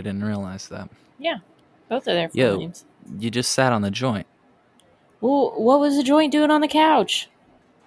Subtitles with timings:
[0.00, 0.88] I didn't realize that.
[1.18, 1.40] Yeah,
[1.90, 2.56] both of their full Yo.
[2.56, 2.86] names.
[3.18, 4.26] You just sat on the joint.
[5.20, 7.28] Well, what was the joint doing on the couch?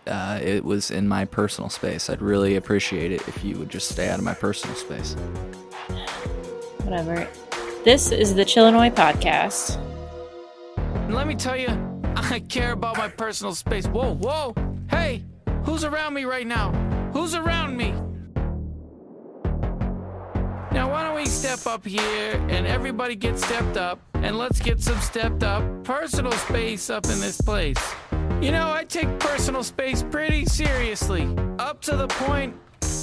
[0.05, 2.11] Uh, it was in my personal space.
[2.11, 5.13] I'd really appreciate it if you would just stay out of my personal space.
[6.83, 7.27] Whatever.
[7.83, 9.79] This is the Chillinois podcast.
[11.09, 11.69] Let me tell you,
[12.15, 13.87] I care about my personal space.
[13.87, 14.53] Whoa, whoa.
[14.91, 15.23] Hey,
[15.63, 16.71] who's around me right now?
[17.11, 17.95] Who's around me?
[20.93, 24.79] Now, why don't we step up here and everybody get stepped up and let's get
[24.79, 27.79] some stepped up personal space up in this place.
[28.41, 32.55] You know, I take personal space pretty seriously, up to the point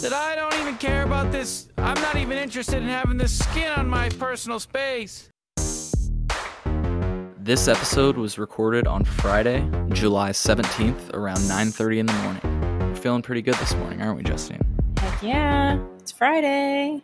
[0.02, 1.68] that I don't even care about this.
[1.78, 5.28] I'm not even interested in having this skin on my personal space.
[5.56, 12.88] This episode was recorded on Friday, July 17th, around 9:30 in the morning.
[12.88, 14.62] We're feeling pretty good this morning, aren't we, Justine?
[14.98, 17.02] Heck yeah, it's Friday.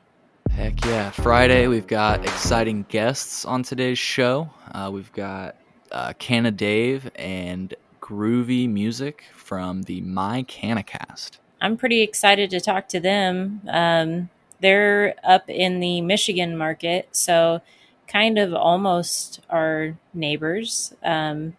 [0.57, 1.11] Heck yeah!
[1.11, 4.49] Friday, we've got exciting guests on today's show.
[4.73, 5.57] Uh, we've got
[5.93, 11.33] uh, Canna Dave and groovy music from the My Canacast.
[11.61, 13.61] I'm pretty excited to talk to them.
[13.69, 17.61] Um, they're up in the Michigan market, so
[18.09, 20.95] kind of almost our neighbors.
[21.05, 21.55] Um,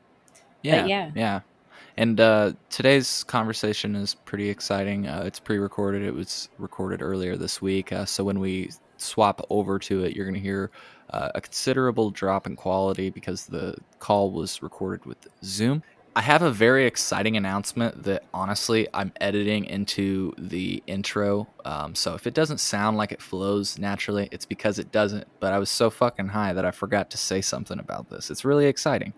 [0.64, 1.12] Yeah, yeah.
[1.14, 1.40] yeah.
[1.96, 5.08] And uh, today's conversation is pretty exciting.
[5.08, 6.02] Uh, it's pre-recorded.
[6.02, 10.26] It was recorded earlier this week, uh, so when we swap over to it, you're
[10.26, 10.72] going to hear
[11.10, 15.84] uh, a considerable drop in quality because the call was recorded with Zoom.
[16.16, 21.48] I have a very exciting announcement that honestly I'm editing into the intro.
[21.64, 25.28] Um, so if it doesn't sound like it flows naturally, it's because it doesn't.
[25.40, 28.32] But I was so fucking high that I forgot to say something about this.
[28.32, 29.14] It's really exciting.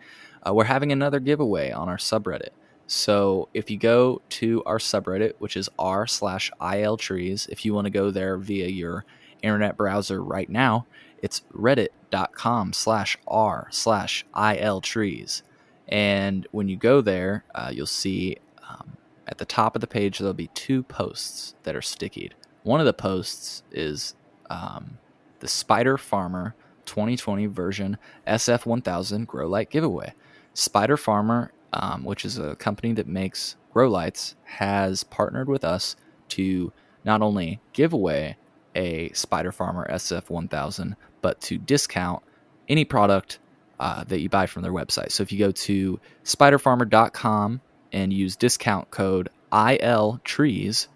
[0.45, 2.50] Uh, we're having another giveaway on our subreddit.
[2.88, 7.85] So if you go to our subreddit, which is r slash iltrees, if you want
[7.85, 9.05] to go there via your
[9.41, 10.85] internet browser right now,
[11.21, 15.41] it's reddit.com slash r slash iltrees.
[15.87, 20.19] And when you go there, uh, you'll see um, at the top of the page,
[20.19, 22.33] there'll be two posts that are stickied.
[22.63, 24.16] One of the posts is
[24.49, 24.97] um,
[25.39, 26.55] the Spider Farmer
[26.85, 27.97] 2020 version
[28.28, 30.13] SF1000 Grow Light giveaway.
[30.53, 35.95] Spider Farmer, um, which is a company that makes grow lights, has partnered with us
[36.29, 36.73] to
[37.05, 38.38] not only give away
[38.79, 42.23] a Spider Farmer SF1000, but to discount
[42.69, 43.40] any product
[43.79, 45.12] uh, that you buy from their website.
[45.12, 50.88] So if you go to spiderfarmer.com and use discount code ILTrees,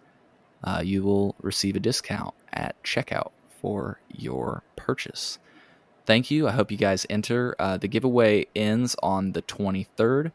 [0.63, 5.39] uh, you will receive a discount at checkout for your purchase.
[6.05, 6.47] Thank you.
[6.47, 7.55] I hope you guys enter.
[7.59, 10.31] Uh, the giveaway ends on the 23rd,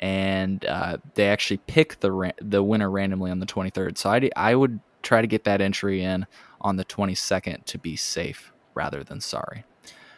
[0.00, 3.98] and uh, they actually pick the ra- the winner randomly on the 23rd.
[3.98, 6.26] So I, I would try to get that entry in
[6.60, 9.64] on the 22nd to be safe rather than sorry.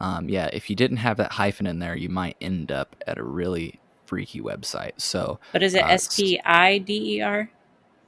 [0.00, 3.18] Um, yeah, if you didn't have that hyphen in there, you might end up at
[3.18, 4.92] a really freaky website.
[4.96, 7.50] So But is it Uh, S P I D E R?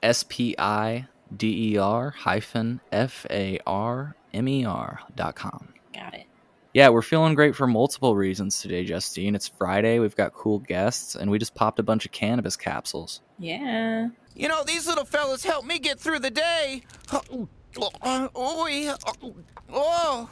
[0.03, 1.07] S P I
[1.37, 5.69] D E R hyphen F A R M E R dot com.
[5.95, 6.27] Got it.
[6.73, 9.35] Yeah, we're feeling great for multiple reasons today, Justine.
[9.35, 13.23] It's Friday, we've got cool guests, and we just popped a bunch of cannabis capsules.
[13.41, 14.11] Yeah.
[14.37, 16.85] You know, these little fellas help me get through the day.
[17.13, 17.49] Oh,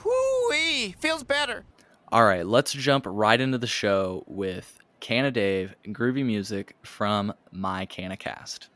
[0.00, 0.95] hoo-wee.
[1.00, 1.65] feels better.
[2.12, 7.35] All right, let's jump right into the show with Canna Dave and groovy music from
[7.50, 8.69] My Canacast.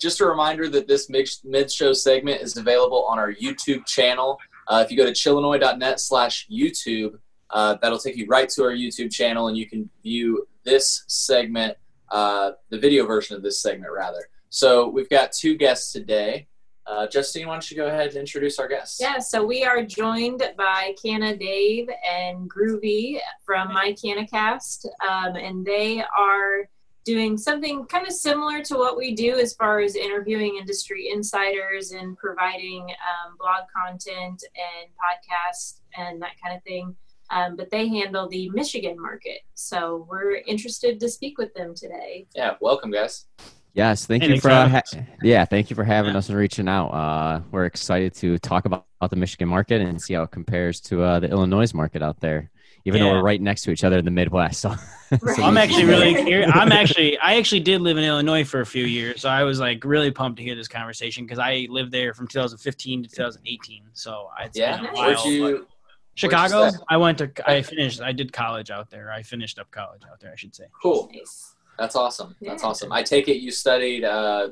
[0.00, 4.38] Just a reminder that this mid show segment is available on our YouTube channel.
[4.68, 7.18] Uh, if you go to chillinois.net slash YouTube,
[7.50, 11.76] uh, that'll take you right to our YouTube channel, and you can view this segment,
[12.10, 14.28] uh, the video version of this segment, rather.
[14.50, 16.48] So we've got two guests today.
[16.86, 19.00] Uh, Justine, why don't you go ahead and introduce our guests?
[19.00, 25.66] Yeah, so we are joined by Canna Dave and Groovy from My Cannacast, um, and
[25.66, 26.68] they are
[27.06, 31.92] doing something kind of similar to what we do as far as interviewing industry insiders
[31.92, 36.94] and providing um, blog content and podcasts and that kind of thing.
[37.30, 39.40] Um, but they handle the Michigan market.
[39.54, 42.26] So we're interested to speak with them today.
[42.34, 43.26] Yeah, welcome, guys.
[43.72, 46.28] Yes, thank Hey, you for for uh, having ha- yeah, thank you for having us
[46.28, 46.88] and reaching out.
[46.88, 50.80] Uh, we're excited to talk about, about the Michigan market and see how it compares
[50.82, 52.50] to uh, the Illinois market out there.
[52.86, 54.64] Even though we're right next to each other in the Midwest.
[55.08, 55.36] So, Right.
[55.36, 56.50] so I'm actually really curious.
[56.52, 59.60] I'm actually I actually did live in Illinois for a few years, so I was
[59.60, 63.84] like really pumped to hear this conversation because I lived there from 2015 to 2018.
[63.92, 64.78] So it's Yeah.
[64.78, 65.30] been a Where'd while.
[65.30, 65.66] you?
[66.16, 66.62] Chicago.
[66.62, 66.74] where'd?
[66.88, 67.30] I went to.
[67.48, 68.00] I finished.
[68.00, 69.12] I did college out there.
[69.12, 70.32] I finished up college out there.
[70.32, 70.64] I should say.
[70.82, 71.08] Cool.
[71.14, 71.54] Nice.
[71.78, 72.34] That's awesome.
[72.40, 72.68] That's Yeah.
[72.68, 72.90] awesome.
[72.92, 74.48] I take it you studied uh,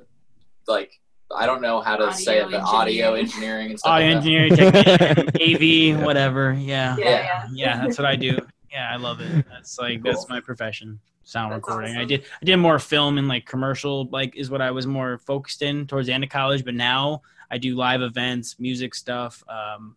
[0.69, 1.01] like
[1.35, 3.21] I don't know how to say it, Audio but audio engineering.
[3.25, 3.91] engineering and stuff.
[3.93, 6.53] Audio like engineering, technician, AV, whatever.
[6.53, 6.97] Yeah.
[6.99, 7.23] Yeah, Yeah.
[7.23, 7.47] yeah.
[7.53, 8.39] yeah, that's what I do.
[8.71, 9.47] Yeah, I love it.
[9.49, 10.99] That's like that's my profession.
[11.27, 11.97] Sound That's recording.
[11.97, 15.19] I did I did more film and like commercial like is what I was more
[15.19, 19.43] focused in towards the end of college, but now I do live events, music stuff,
[19.49, 19.97] um,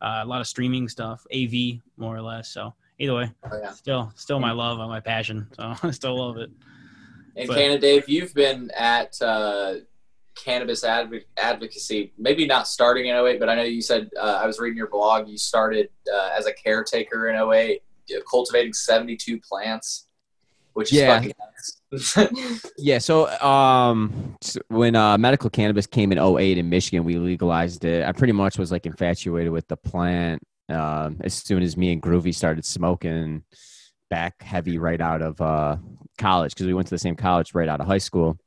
[0.00, 2.48] uh, a lot of streaming stuff, AV more or less.
[2.48, 3.72] So either way, Oh, yeah.
[3.72, 5.46] still still my love and my passion.
[5.54, 6.50] So I still love it.
[7.36, 9.74] And But- Canna Dave, you've been at uh,
[10.34, 14.46] cannabis adv- advocacy, maybe not starting in 08, but I know you said, uh, I
[14.46, 17.82] was reading your blog, you started uh, as a caretaker in 08,
[18.14, 20.06] uh, cultivating 72 plants,
[20.72, 21.16] which is Yeah.
[21.16, 21.78] fucking nuts.
[22.78, 24.36] Yeah, so um,
[24.68, 28.04] when uh, medical cannabis came in 08 in Michigan, we legalized it.
[28.04, 32.02] I pretty much was like infatuated with the plant um, as soon as me and
[32.02, 33.42] Groovy started smoking
[34.08, 35.76] back heavy right out of uh,
[36.18, 38.38] college because we went to the same college right out of high school.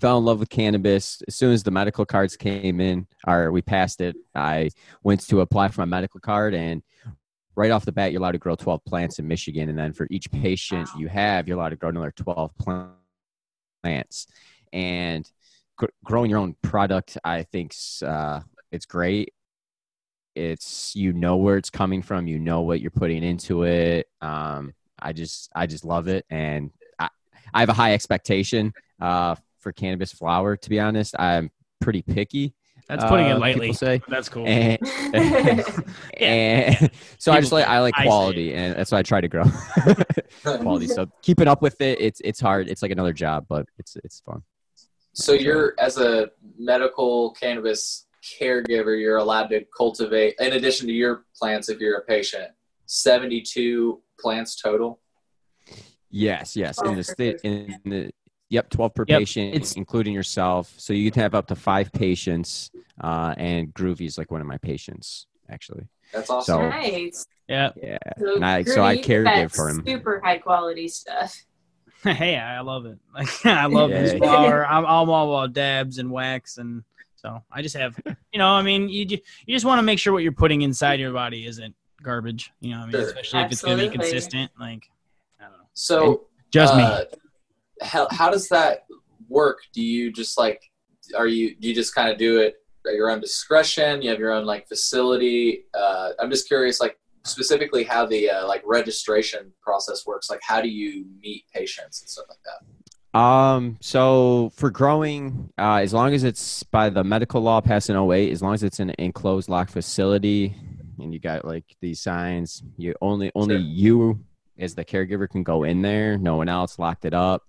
[0.00, 1.22] Fell in love with cannabis.
[1.26, 4.16] As soon as the medical cards came in, or we passed it.
[4.34, 4.70] I
[5.02, 6.82] went to apply for my medical card, and
[7.54, 10.06] right off the bat, you're allowed to grow 12 plants in Michigan, and then for
[10.10, 12.52] each patient you have, you're allowed to grow another 12
[13.82, 14.26] plants.
[14.72, 15.30] And
[15.76, 17.74] gr- growing your own product i think
[18.04, 18.40] uh,
[18.72, 19.32] it's great.
[20.34, 24.08] It's you know where it's coming from you know what you're putting into it.
[24.20, 27.08] Um, i just i just love it and i,
[27.52, 29.34] I have a high expectation uh,
[29.66, 31.16] for cannabis flower to be honest.
[31.18, 32.54] I'm pretty picky
[32.88, 33.72] That's putting uh, it lightly.
[33.72, 34.00] say.
[34.06, 34.46] That's cool.
[34.46, 34.78] and,
[36.20, 39.26] and so i just like i like I quality and that's why i try to
[39.26, 39.42] grow.
[40.44, 40.86] Quality.
[40.86, 42.68] So keeping up with it it's it's hard.
[42.68, 44.44] It's like another job but it's it's fun.
[45.14, 46.28] So you're, as a
[46.58, 52.04] medical cannabis caregiver, you're allowed to cultivate, in addition to your plants, if you're a
[52.04, 52.50] patient,
[52.84, 55.00] 72 plants total.
[56.10, 56.80] Yes, yes.
[56.80, 58.10] In Oh, the state, in the
[58.48, 60.72] yep, twelve per Yep, patient, it's- including yourself.
[60.76, 62.70] So you can have up to five patients.
[63.02, 65.86] Uh, and Groovy is like one of my patients, actually.
[66.12, 66.60] That's awesome.
[66.62, 67.26] So- nice.
[67.48, 67.70] yeah.
[67.82, 69.82] Yeah, So, And I- so I Groovy, caregive for him.
[69.86, 71.44] Super high quality stuff.
[72.02, 72.98] hey, I love it.
[73.14, 74.18] Like I love this Yeah.
[74.18, 74.66] flower.
[74.66, 76.84] I'm, I'm all about dabs and wax, and
[77.16, 77.98] so I just have,
[78.32, 79.04] you know, I mean, you
[79.46, 82.52] you just want to make sure what you're putting inside your body isn't garbage.
[82.60, 83.08] You know, what I mean, Sure.
[83.08, 84.50] especially if it's going to be consistent.
[84.60, 84.84] Like,
[85.40, 86.76] I don't know, So, just uh,
[87.10, 87.18] me.
[87.82, 88.86] How, how does that
[89.28, 89.58] work?
[89.72, 90.62] Do you just like,
[91.16, 92.56] are you, do you just kind of do it
[92.86, 94.02] at your own discretion?
[94.02, 95.64] You have your own like facility?
[95.74, 100.30] Uh, I'm just curious, like specifically how the uh, like registration process works.
[100.30, 103.18] Like, how do you meet patients and stuff like that?
[103.18, 107.96] Um, so for growing, uh, as long as it's by the medical law passed in
[107.96, 110.54] 08, as long as it's an enclosed locked facility
[111.00, 113.64] and you got like these signs, you only only Sure.
[113.64, 114.24] you
[114.58, 117.42] as the caregiver can go in there, no one else locked it up.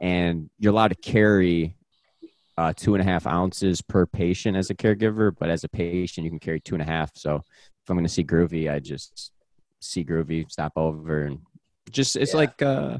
[0.00, 1.76] And you're allowed to carry
[2.56, 6.24] uh, two and a half ounces per patient as a caregiver, but as a patient,
[6.24, 7.10] you can carry two and a half.
[7.16, 9.32] So if I'm going to see Groovy, I just
[9.80, 11.38] see Groovy, stop over, and
[11.90, 12.38] just it's Yeah.
[12.38, 12.98] like uh,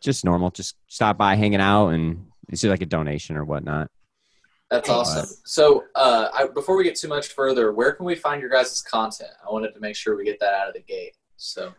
[0.00, 0.50] just normal.
[0.50, 3.90] Just stop by, hanging out, and it's just like a donation or whatnot.
[4.70, 4.96] That's Nice.
[4.96, 5.36] awesome.
[5.44, 8.82] So, uh, I, before we get too much further, where can we find your guys'
[8.82, 9.30] content?
[9.46, 11.14] I wanted to make sure we get that out of the gate.
[11.36, 11.72] So,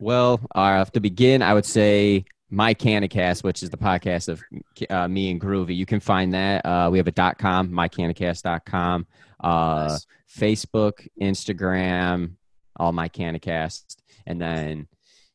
[0.00, 4.42] Well, uh, to begin, I would say my Canicast, which is the podcast of
[4.90, 5.76] uh, me and Groovy.
[5.76, 6.64] You can find that.
[6.64, 9.06] Uh, we have a dot com, mycanicast.com,
[9.42, 10.06] uh, Nice.
[10.30, 12.32] Facebook, Instagram,
[12.76, 13.96] all my Canicast.
[14.26, 14.86] And then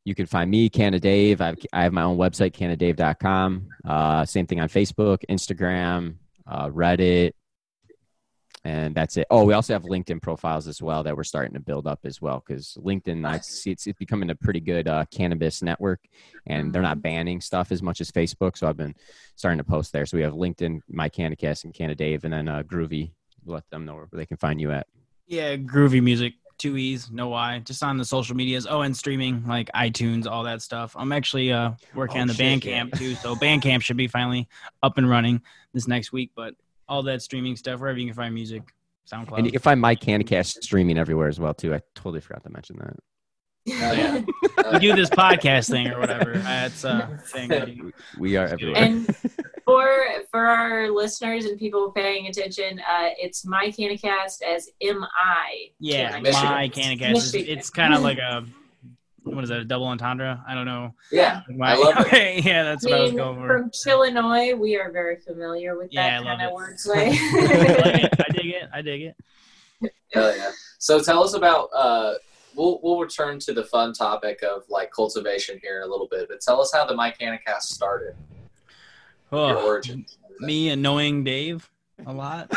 [0.06, 1.42] you can find me, Canna Dave.
[1.42, 3.68] I've, I have my own website, cannadave.com.
[3.88, 6.16] Uh, same thing on Facebook, Instagram,
[6.48, 7.34] uh, Reddit.
[8.66, 9.26] And that's it.
[9.32, 12.22] Oh, we also have LinkedIn profiles as well that we're starting to build up as
[12.22, 16.02] well because LinkedIn, I see it's, it's becoming a pretty good uh, cannabis network,
[16.46, 18.58] and they're not banning stuff as much as Facebook.
[18.58, 18.96] So I've been
[19.36, 20.06] starting to post there.
[20.06, 23.12] So we have LinkedIn, my Canicast, and Canna Dave, and then uh, Groovy.
[23.46, 24.88] Let them know where they can find you at.
[25.26, 28.68] Yeah, groovy music, two E's, no Y, just on the social medias.
[28.70, 30.94] Oh, and streaming like iTunes, all that stuff.
[30.98, 32.98] I'm actually uh, working Oh, on the shit, Bandcamp yeah.
[33.00, 34.50] too, so Bandcamp should be finally
[34.84, 35.42] up and running
[35.74, 36.32] this next week.
[36.36, 36.56] But
[36.90, 38.64] all that streaming stuff, wherever you can find music,
[39.12, 39.38] SoundCloud.
[39.38, 41.74] And you can find my Canicast streaming everywhere as well too.
[41.74, 42.98] I totally forgot to mention that.
[43.66, 44.22] yeah.
[44.74, 46.38] we do this podcast thing or whatever.
[46.40, 47.50] That's a thing.
[47.50, 47.94] we do.
[48.18, 48.82] We are everywhere.
[48.82, 49.16] and
[49.64, 49.88] for
[50.32, 55.70] for our listeners and people paying attention, uh, it's my Canicast as M I.
[55.80, 56.50] Yeah, Michigan.
[56.50, 57.16] my Canicast.
[57.16, 58.46] Is, it's kind of like a
[59.24, 59.60] what is that?
[59.60, 60.44] A double entendre?
[60.48, 60.94] I don't know.
[61.12, 62.44] Yeah, Why- I love it.
[62.46, 63.48] Yeah, that's what I was going for.
[63.48, 67.10] from Illinois, we are very familiar with Yeah, that I kind of wordplay.
[67.18, 68.14] I like it.
[68.20, 68.70] I dig it.
[68.74, 69.16] I dig it.
[70.14, 70.52] Hell yeah.
[70.80, 71.70] So tell us about.
[71.74, 72.14] Uh,
[72.56, 76.28] we'll we'll return to the fun topic of like cultivation here in a little bit,
[76.30, 78.16] but tell us how the Mike Cast started,
[79.32, 80.06] your Oh, origin.
[80.40, 81.70] me annoying Dave
[82.06, 82.52] a lot.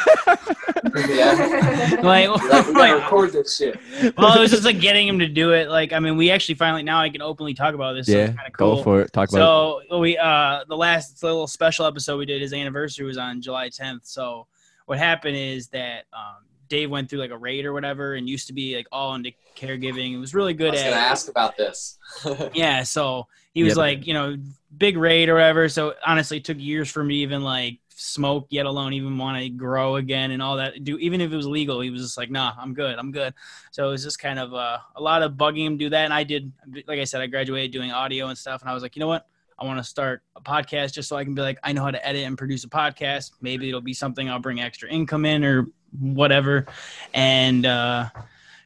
[1.09, 1.59] Yeah.
[2.03, 3.79] Like, You're like, we gotta like, record this shit.
[4.17, 5.69] well, it was just like getting him to do it.
[5.69, 8.07] Like, I mean, we actually finally now I can openly talk about this.
[8.07, 8.77] so yeah, it's kind of cool.
[8.77, 9.13] go for it.
[9.13, 13.19] Talk about So we uh the last little special episode we did his anniversary was
[13.19, 14.01] on July 10th.
[14.03, 14.47] So
[14.87, 18.49] what happened is that um, Dave went through like a raid or whatever and used
[18.49, 20.15] to be like all into caregiving.
[20.15, 21.99] It was really I good was at gonna ask about this.
[22.55, 22.83] yeah.
[22.83, 23.77] So he was Yep.
[23.77, 24.37] like you know
[24.77, 25.69] big raid or whatever.
[25.69, 29.49] So honestly, it took years for me even like smoke, yet alone even want to
[29.49, 30.85] grow again and all that.
[30.85, 33.35] Do even if it was legal, he was just like, nah, I'm good, I'm good.
[33.71, 36.05] So it was just kind of uh, a lot of bugging him do that.
[36.05, 36.53] And I did,
[36.87, 39.09] like I said, I graduated doing audio and stuff, and I was like, you know
[39.09, 39.27] what?
[39.59, 41.93] I want to start a podcast just so I can be like, I know how
[41.93, 43.33] to edit and produce a podcast.
[43.41, 45.67] Maybe it'll be something I'll bring extra income in or
[46.01, 46.67] whatever.
[47.15, 48.09] And uh,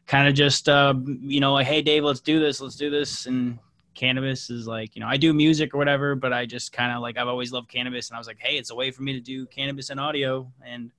[0.07, 2.63] kind of just, uh, you know, like, hey, Dave, let's do this.
[2.63, 3.27] Let's do this.
[3.27, 3.59] And
[3.97, 7.03] cannabis is like, you know, I do music or whatever, but I just kind of
[7.03, 8.09] like, I've always loved cannabis.
[8.09, 10.53] And I was like, hey, it's a way for me to do cannabis and audio.
[10.65, 10.91] And,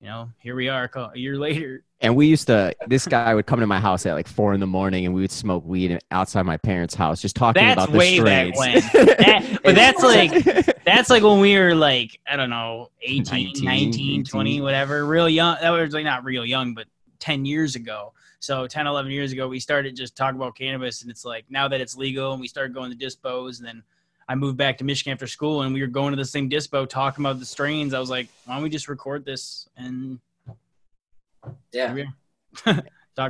[0.00, 1.82] you know, here we are a year later.
[2.00, 2.74] And we used to.
[2.86, 5.22] This guy would come to my house at like four in the morning, and we
[5.22, 8.74] would smoke weed outside my parents' house, just talking That's about the way back when.
[8.92, 13.64] That- but that's like that's like when we were like i don't know 18 19,
[13.64, 14.62] 19, 20 18.
[14.62, 16.86] whatever real young that was like not real young but
[17.18, 18.12] 10 years ago
[18.44, 21.66] so 10 11 years ago we started just talking about cannabis and it's like now
[21.66, 23.82] that it's legal and we started going to dispos and then
[24.28, 26.86] i moved back to michigan after school and we were going to the same dispo
[26.86, 30.18] talking about the strains i was like why don't we just record this and
[31.72, 32.08] Yeah, here
[32.64, 32.76] talk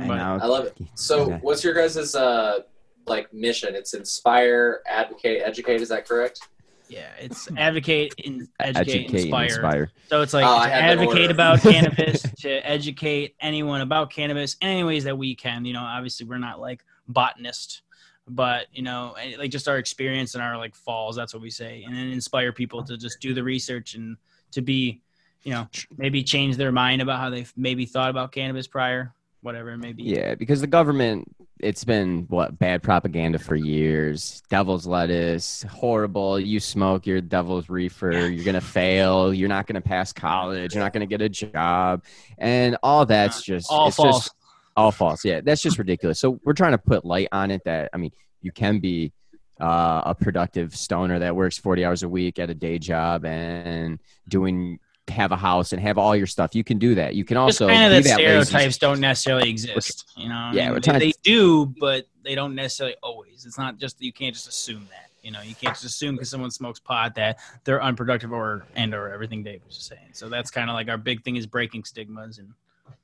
[0.01, 0.77] And about now- I love it.
[0.95, 1.39] So, Yeah.
[1.41, 2.59] what's your guys' uh
[3.07, 3.75] like mission?
[3.75, 5.79] It's inspire, advocate, educate.
[5.81, 6.47] Is that correct?
[6.89, 9.41] It yeah it's advocate in, educate, Educate, inspire.
[9.43, 9.91] and inspire.
[10.07, 14.83] So it's like Oh, to advocate about cannabis, to educate anyone about cannabis in any
[14.83, 15.65] ways that we can.
[15.65, 17.81] You know, obviously we're not like botanists,
[18.27, 21.15] but you know, like just our experience and our like falls.
[21.15, 24.17] That's what we say, and then inspire people to just do the research and
[24.51, 25.01] to be,
[25.43, 29.13] you know, maybe change their mind about how they've maybe thought about cannabis prior,
[29.45, 30.03] whatever it may be.
[30.03, 34.41] Yeah, because the government, it's been what bad propaganda for years.
[34.49, 36.39] Devil's lettuce, horrible.
[36.39, 38.27] You smoke, you're devil's reefer.
[38.27, 39.33] You're gonna fail.
[39.33, 40.73] You're not gonna pass college.
[40.73, 42.03] You're not gonna get a job,
[42.37, 44.23] and all that's just all it's false.
[44.25, 44.35] Just,
[44.75, 45.23] all false.
[45.23, 46.19] Yeah, that's just ridiculous.
[46.19, 47.63] So we're trying to put light on it.
[47.65, 48.11] That I mean,
[48.41, 49.13] you can be
[49.61, 53.99] uh, a productive stoner that works 40 hours a week at a day job and
[54.27, 56.55] doing have a house and have all your stuff.
[56.55, 57.15] You can do that.
[57.15, 60.07] You can also kind of that that lazy stereotypes don't necessarily exist.
[60.15, 63.45] You know, I Yeah, mean, they, they do, but they don't necessarily always.
[63.45, 65.09] It's not just you can't just assume that.
[65.21, 68.93] You know, you can't just assume because someone smokes pot that they're unproductive or and
[68.93, 70.09] or everything Dave was just saying.
[70.13, 72.53] So that's kind of like our big thing is breaking stigmas and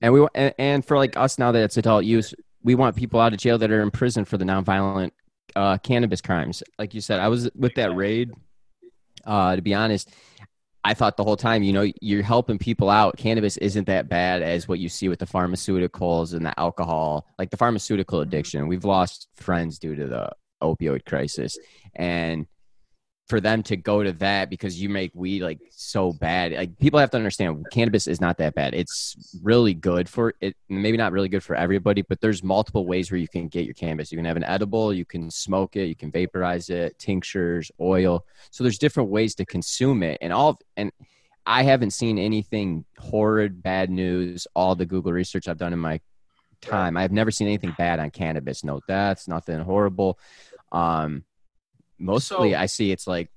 [0.02, 3.20] and we and, and for like us now that it's adult use we want people
[3.20, 5.12] out of jail that are in prison for the nonviolent
[5.56, 8.32] uh, cannabis crimes like you said i was with that raid
[9.26, 10.10] uh, to be honest
[10.84, 13.18] i thought the whole time you know you're helping people out.
[13.18, 17.50] Cannabis isn't that bad as what you see with the pharmaceuticals and the alcohol like
[17.50, 18.30] the pharmaceutical mm-hmm.
[18.30, 18.68] addiction.
[18.68, 21.58] We've lost friends due to the opioid crisis.
[21.96, 22.46] And
[23.32, 26.52] for them to go to that because you make weed like so bad.
[26.52, 28.74] Like people have to understand cannabis is not that bad.
[28.74, 33.10] It's really good for it maybe not really good for everybody but there's multiple ways
[33.10, 34.12] where you can get your cannabis.
[34.12, 38.26] You can have an edible you can smoke it you can vaporize it tinctures oil.
[38.50, 40.18] So there's different ways to consume it.
[40.20, 40.92] And all and
[41.46, 44.46] i haven't seen anything horrid bad news.
[44.58, 46.02] All the google research i've done in my
[46.60, 48.66] time i've never seen anything bad on cannabis.
[48.66, 50.20] No deaths nothing horrible.
[50.74, 51.24] Um
[52.02, 53.30] mostly So- i see it's like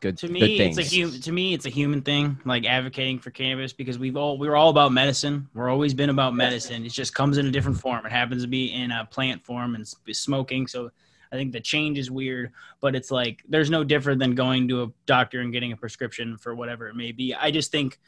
[0.00, 2.66] good to good me things it's a human to me it's a human thing like
[2.66, 5.48] advocating for cannabis because we've all we're all about medicine.
[5.54, 6.84] We're always been about medicine.
[6.84, 8.04] It just comes in a different form.
[8.04, 10.66] It happens to be in a plant form and smoking.
[10.66, 10.90] So
[11.32, 14.82] i think the change is weird but it's like there's no different than going to
[14.84, 17.34] a doctor and getting a prescription for whatever it may be.
[17.34, 17.98] I just think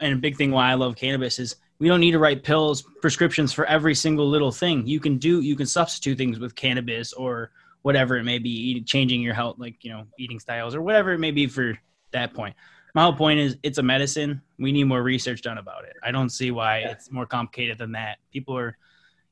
[0.00, 2.82] and a big thing why i love cannabis is we don't need to write pills
[3.02, 4.86] prescriptions for every single little thing.
[4.86, 7.50] You can do you can substitute things with cannabis or
[7.84, 11.12] whatever it may be, eat, changing your health, like you know, eating styles or whatever
[11.12, 11.78] it may be for
[12.12, 12.56] that point.
[12.94, 14.40] My whole point is it's a medicine.
[14.58, 15.94] We need more research done about it.
[16.02, 18.16] I don't see why it's more complicated than that.
[18.32, 18.78] People are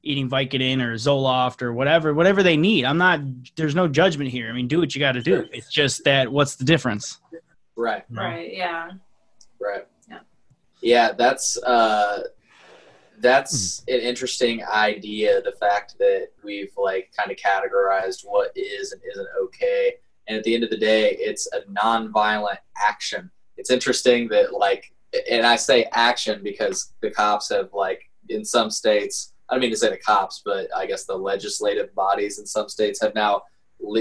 [0.02, 2.84] eating Vicodin or Zoloft or whatever, whatever they need.
[2.84, 3.20] I'm not.
[3.56, 4.50] There's no judgment here.
[4.50, 5.46] I mean, do what you got to do.
[5.50, 7.20] It's just that what's the difference?
[7.74, 8.04] Right.
[8.10, 8.52] right.
[8.52, 8.90] Yeah.
[9.58, 9.86] Right.
[10.10, 10.18] Yeah.
[10.82, 12.24] Yeah, that's uh
[13.22, 13.94] that's Hmm.
[13.94, 15.40] an interesting idea.
[15.42, 19.94] The fact that we've like kind of categorized what is and isn't okay,
[20.26, 23.30] and at the end of the day, it's a non-violent action.
[23.56, 24.92] It's interesting that like,
[25.30, 29.32] and I say action because the cops have like in some states.
[29.48, 32.68] I don't mean to say the cops, but I guess the legislative bodies in some
[32.68, 33.42] states have now,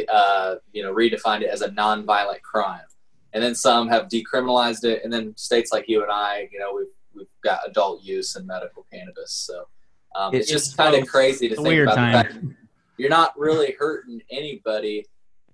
[0.07, 2.85] uh, you know, redefined it as a non-violent crime,
[3.33, 6.73] and then some have decriminalized it, and then states like you and I, you know,
[6.75, 9.32] we've we've got adult use and medical cannabis.
[9.34, 9.68] So
[10.15, 12.12] um, It- it's just kind of crazy to think about time.
[12.12, 12.56] the fact that
[12.98, 15.06] you're not really hurting anybody.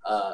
[0.06, 0.34] Uh,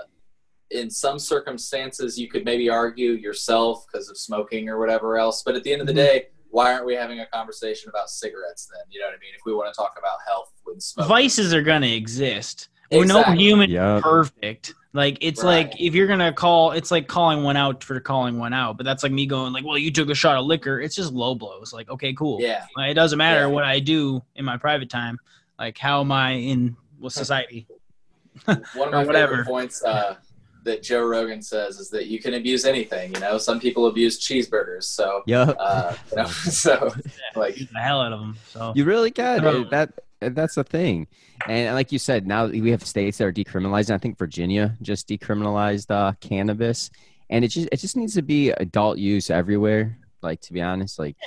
[0.72, 5.44] in some circumstances, you could maybe argue yourself because of smoking or whatever else.
[5.44, 5.98] But at the end of the Mhm.
[5.98, 8.82] day, why aren't we having a conversation about cigarettes then?
[8.90, 9.34] You know what I mean?
[9.36, 12.70] If we want to talk about health with smoking, Vices are gonna exist.
[12.92, 14.02] We're no human Yep.
[14.04, 14.74] perfect.
[14.96, 15.68] Like it's Right.
[15.72, 18.78] like if you're gonna call, it's like calling one out for calling one out.
[18.78, 20.80] But that's like me going like, well, you took a shot of liquor.
[20.80, 21.74] It's just low blows.
[21.74, 22.40] Like okay, cool.
[22.42, 23.46] Yeah, Like, it doesn't matter Yeah.
[23.48, 25.18] what I do in my private time.
[25.58, 27.66] Like how am I in with society?
[28.46, 29.32] one of my whatever.
[29.38, 30.16] favorite points uh,
[30.64, 33.14] that Joe Rogan says is that you can abuse anything.
[33.16, 35.42] You know, some people abuse cheeseburgers, so yeah.
[35.60, 36.92] uh, you know, so
[37.36, 38.38] like Beat the hell out of them.
[38.50, 39.44] So You really can.
[39.46, 39.92] It- That
[40.30, 41.08] that's the thing.
[41.48, 43.92] And like you said, now we have states that are decriminalizing.
[43.92, 46.90] I think Virginia just decriminalized uh, cannabis,
[47.30, 49.98] and it just it just needs to be adult use everywhere.
[50.22, 51.18] Like to be honest, like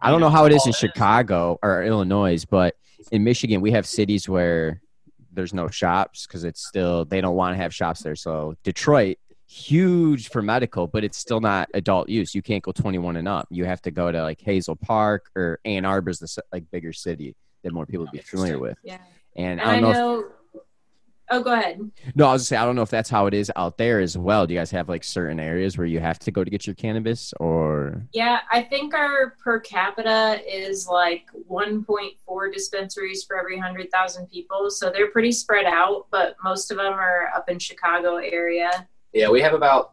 [0.00, 2.76] I don't know how it is in Chicago or Illinois, but
[3.10, 4.80] in Michigan we have cities where
[5.32, 8.16] there's no shops because it's still they don't want to have shops there.
[8.16, 9.18] So Detroit,
[9.54, 12.34] huge for medical, but it's still not adult use.
[12.34, 13.46] You can't go 21 and up.
[13.50, 17.36] You have to go to like Hazel Park or Ann Arbor's the like bigger city
[17.62, 18.76] that more people would be familiar with.
[18.82, 18.98] Yeah.
[19.36, 20.18] And And I I don't know.
[20.20, 20.26] if.
[21.30, 21.80] Oh, go ahead.
[22.14, 23.98] no, I was gonna say I don't know if that's how it is out there
[24.00, 24.46] as well.
[24.46, 26.74] Do you guys have like certain areas where you have to go to get your
[26.74, 34.26] cannabis, or Yeah, I think our per capita is like 1.4 dispensaries for every 100,000
[34.26, 34.70] people.
[34.70, 38.86] So they're pretty spread out, but most of them are up in Chicago area.
[39.14, 39.92] Yeah, we have about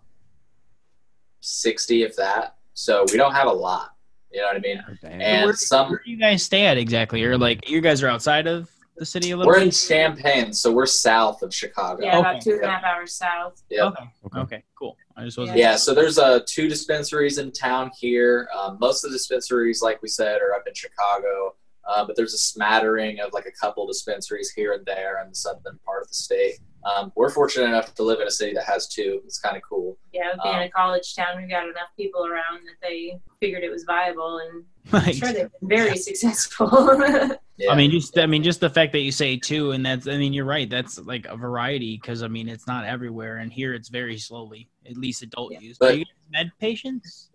[1.39, 2.55] sixty, if that.
[2.73, 3.91] So we don't have a lot.
[4.31, 4.83] You know what I mean?
[5.01, 5.21] Damn.
[5.21, 7.23] And where, some where do you guys stay at exactly?
[7.23, 9.57] Or like you guys are outside of the city a little bit.
[9.57, 9.65] we're bit?
[9.65, 12.03] in Champaign, so we're south of Chicago.
[12.03, 13.61] Yeah, about two and a half hours south.
[13.69, 13.85] Yeah.
[13.85, 14.03] Okay.
[14.25, 14.39] Okay.
[14.39, 14.63] Okay.
[14.77, 14.95] Cool.
[15.17, 15.57] I just wasn't.
[15.57, 18.47] Yeah, so there's uh, two dispensaries in town here.
[18.57, 21.55] Um, most of the dispensaries, like we said, are up in Chicago,
[21.87, 25.35] uh, but there's a smattering of like a couple dispensaries here and there in the
[25.35, 26.59] southern part of the state.
[26.83, 29.21] Um, we're fortunate enough to live in a city that has two.
[29.25, 29.97] It's kind of cool.
[30.13, 33.69] Yeah, being Um, a college town, we've got enough people around that they figured it
[33.69, 36.69] was viable, and I'm sure they've been very successful.
[37.57, 37.73] Yeah.
[37.73, 40.17] I mean, just I mean, just the fact that you say two, and that's I
[40.17, 40.67] mean, you're right.
[40.67, 44.67] That's like a variety because I mean, it's not everywhere, and here it's very slowly,
[44.89, 45.59] at least adult Yeah.
[45.59, 45.77] use.
[45.77, 47.29] But- Are you med patients?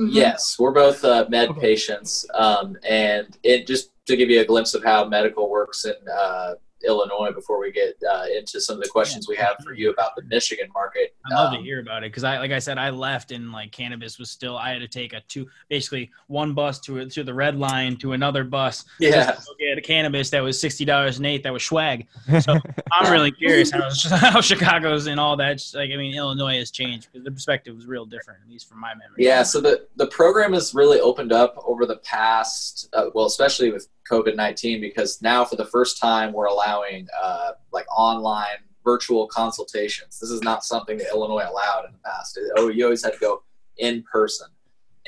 [0.00, 0.08] Mhm.
[0.14, 1.60] Yes, we're both uh, med Okay.
[1.60, 5.92] patients, um, and it just to give you a glimpse of how medical works in
[6.10, 9.90] uh, Illinois before we get uh, into some of the questions we have for you
[9.90, 11.14] about the Michigan market.
[11.30, 13.52] I love um, to hear about it because I, like I said, I left and
[13.52, 14.56] like cannabis was still.
[14.56, 18.12] I had to take a two, basically one bus to to the red line to
[18.12, 18.84] another bus.
[19.00, 21.42] Yeah, to get a cannabis that was sixty dollars an eight.
[21.42, 22.06] That was swag.
[22.40, 22.58] So
[22.92, 25.62] I'm really curious how how Chicago's and all that.
[25.74, 28.80] Like I mean, Illinois has changed because the perspective was real different, at least from
[28.80, 29.24] my memory.
[29.24, 33.70] Yeah, so the, the program has really opened up over the past, uh, well, especially
[33.70, 39.26] with COVID 19, because now for the first time we're allowing uh, like online virtual
[39.26, 40.20] consultations.
[40.20, 42.38] This is not something that Illinois allowed in the past.
[42.56, 43.42] Oh, you always had to go
[43.78, 44.46] in person.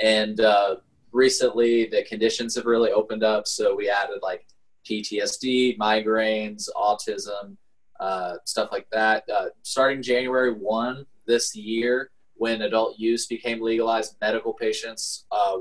[0.03, 0.77] And uh,
[1.13, 3.47] recently the conditions have really opened up.
[3.47, 4.47] So we added like
[4.85, 7.57] PTSD, migraines, autism,
[8.01, 9.25] uh, stuff like that.
[9.33, 15.59] Uh, starting January 1 this year, when adult use became legalized, medical patients uh,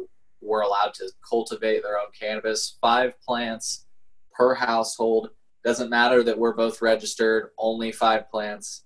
[0.47, 2.77] were allowed to cultivate their own cannabis.
[2.81, 3.85] Five plants
[4.33, 5.29] per household.
[5.63, 8.83] Doesn't matter that we're both registered, only five plants.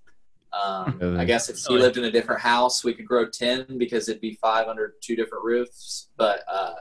[0.51, 1.17] Um, Really?
[1.19, 4.21] I guess if he lived in a different house, we could grow 10 because it'd
[4.21, 6.09] be five under two different roofs.
[6.17, 6.73] But uh,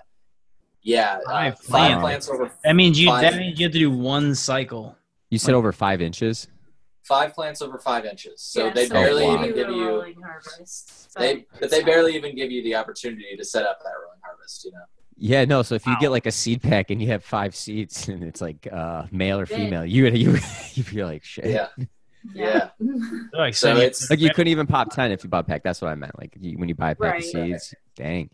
[0.83, 2.27] yeah, uh, Five five plants.
[2.27, 3.23] plants over that means you Five.
[3.23, 4.97] that means you have to do one cycle.
[5.29, 6.49] you said over five inches.
[7.03, 8.41] five plants over five inches.
[8.41, 9.35] So Yeah, they so barely wow.
[9.45, 11.11] even give you harvest.
[11.15, 14.20] but they but they barely even give you the opportunity to set up that rolling
[14.41, 14.65] harvest.
[14.65, 14.85] You know.
[15.17, 15.63] Yeah, no.
[15.63, 15.99] So if you Wow.
[16.01, 19.39] get like a seed pack and you have five seeds and it's like uh, male
[19.41, 19.57] or Big.
[19.57, 20.33] female, you you
[20.75, 21.47] you feel like shit.
[21.47, 21.69] Yeah.
[22.35, 22.69] Yeah.
[23.33, 25.63] Like So sending- it's- Like you couldn't even pop ten if you bought a pack.
[25.63, 26.19] That's what I meant.
[26.19, 27.19] Like you, when you buy a pack Right.
[27.21, 28.29] of seeds, dang.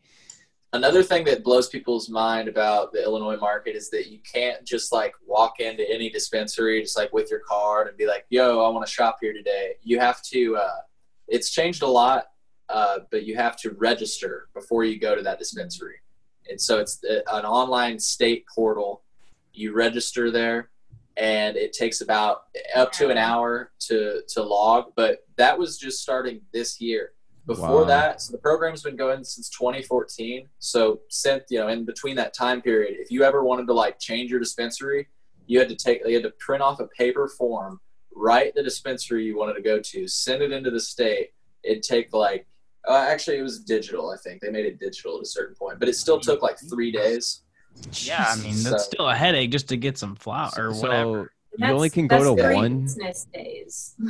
[0.72, 4.90] Another thing that blows people's mind about the Illinois market is that you can't just
[4.92, 8.68] like walk into any dispensary just like with your card and be like, "Yo, I
[8.70, 10.56] want to shop here today." You have to.
[10.56, 10.78] Uh,
[11.28, 12.24] it's changed a lot,
[12.68, 15.96] uh, but you have to register before you go to that dispensary.
[16.50, 19.02] and so it's an online state portal.
[19.52, 20.70] You register there,
[21.16, 22.42] and it takes about
[22.74, 24.92] up to an hour to to log.
[24.94, 27.12] But that was just starting this year.
[27.46, 27.84] Before Wow.
[27.84, 30.48] that, so the program's been going since 2014.
[30.58, 33.98] So since you know, in between that time period, if you ever wanted to like
[34.00, 35.06] change your dispensary,
[35.46, 37.80] you had to take you had to print off a paper form,
[38.14, 41.30] write the dispensary you wanted to go to, send it into the state.
[41.64, 42.46] It'd take like
[42.88, 44.10] uh, actually it was digital.
[44.10, 46.56] I think they made it digital at a certain point, but it still took like
[46.70, 47.42] three days.
[47.92, 50.80] Yeah, I mean So- that's still a headache just to get some flour or So
[50.88, 51.32] whatever.
[51.58, 52.82] you only can go to one.
[52.82, 53.94] business days.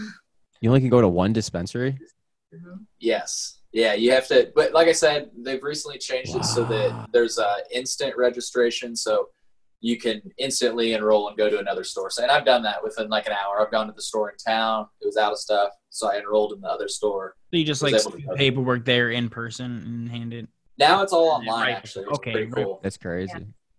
[0.62, 1.98] You only can go to one dispensary.
[2.54, 2.86] Mhm.
[2.98, 3.58] Yes.
[3.72, 4.50] Yeah, you have to.
[4.56, 9.28] But like I said, they've recently changed it so that there's a instant registration, so
[9.80, 12.08] you can instantly enroll and go to another store.
[12.08, 13.60] So, and I've done that within like an hour.
[13.60, 14.86] I've gone to the store in town.
[15.02, 17.36] It was out of stuff, so I enrolled in the other store.
[17.56, 18.34] So you just like able to do go.
[18.34, 20.46] paperwork there in person and hand it.
[20.78, 21.62] Now it's all online.
[21.62, 21.74] right.
[21.74, 22.80] Actually, it's Okay, pretty cool.
[22.82, 23.32] That's crazy.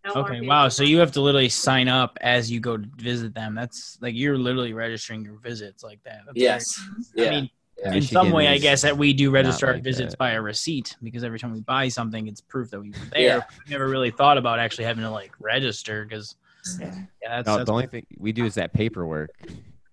[0.05, 0.67] No Okay, wow.
[0.69, 3.53] So you have to literally sign up as you go to visit them.
[3.53, 6.21] That's like you're literally registering your visits like that.
[6.25, 6.79] That's Yes.
[7.15, 7.31] very- Yeah.
[7.31, 7.93] I mean, Yeah.
[7.93, 10.17] in some way, I guess that we do register our visits that.
[10.17, 13.21] by a receipt because every time we buy something, it's proof that we were there.
[13.21, 13.41] Yeah.
[13.65, 16.35] We never really thought about actually having to like register because
[16.79, 16.87] yeah,
[17.21, 19.29] that's, No, that's the only thing we do is that paperwork.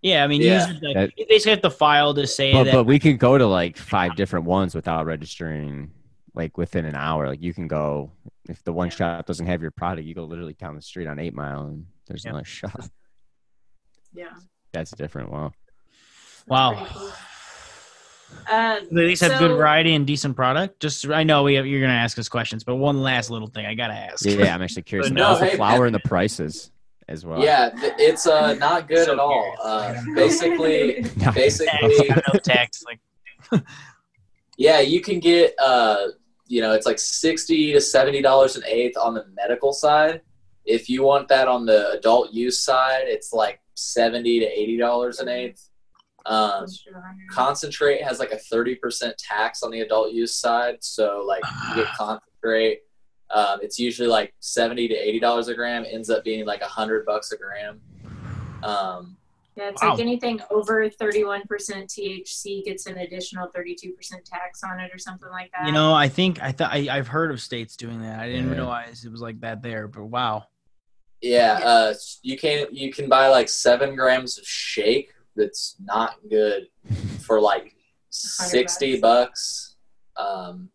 [0.04, 0.22] Yeah.
[0.22, 0.68] I mean, Yeah.
[0.68, 2.72] usually, like, That- you basically have to file to say But that.
[2.74, 5.90] but we can go to like five different ones without registering
[6.36, 7.26] like within an hour.
[7.28, 8.12] Like you can go
[8.48, 11.18] if the one shop doesn't have your product, you go literally down the street on
[11.18, 12.30] Eight Mile and there's Yeah.
[12.30, 12.84] another shop.
[14.16, 14.28] Yeah.
[14.72, 15.30] That's different.
[15.32, 15.50] Wow.
[16.46, 16.74] wow.
[16.74, 17.08] Pretty cool.
[18.48, 20.80] Uh, At least have good variety and decent product.
[20.80, 23.66] Just I know we have, you're gonna ask us questions, but one last little thing
[23.66, 24.24] I gotta ask.
[24.24, 25.08] Yeah, I'm actually curious.
[25.10, 25.86] But about no, the hey, flour man.
[25.86, 26.70] and the prices
[27.08, 27.42] as well.
[27.42, 29.56] Yeah, it's uh not good So at all.
[29.62, 32.82] Uh, basically, Tax, basically, no tax.
[32.84, 33.64] Like
[34.56, 36.08] Yeah, you can get uh
[36.46, 40.20] you know, it's like sixty to seventy dollars an eighth on the medical side.
[40.64, 45.20] If you want that on the adult use side, it's like seventy to eighty dollars
[45.20, 45.68] an eighth.
[46.26, 46.66] Um,
[47.30, 51.82] concentrate has like a thirty percent tax on the adult use side, so like you
[51.84, 52.80] get concentrate.
[53.30, 55.84] Um, it's usually like seventy to eighty dollars a gram.
[55.90, 57.80] Ends up being like a hundred bucks a gram.
[58.62, 59.16] Um,
[59.56, 59.90] Yeah, it's Wow.
[59.92, 65.52] like anything over 31% THC gets an additional 32% tax on it or something like
[65.52, 65.66] that.
[65.66, 68.18] you know, I think I thought I- I've heard of states doing that.
[68.18, 68.56] I didn't Yeah.
[68.56, 70.48] realize it was like that there, but wow.
[71.20, 76.66] Yeah, uh, you can you can buy like seven grams of shake that's not good
[77.20, 77.76] for like
[78.10, 79.76] sixty bucks.
[80.16, 80.68] Um,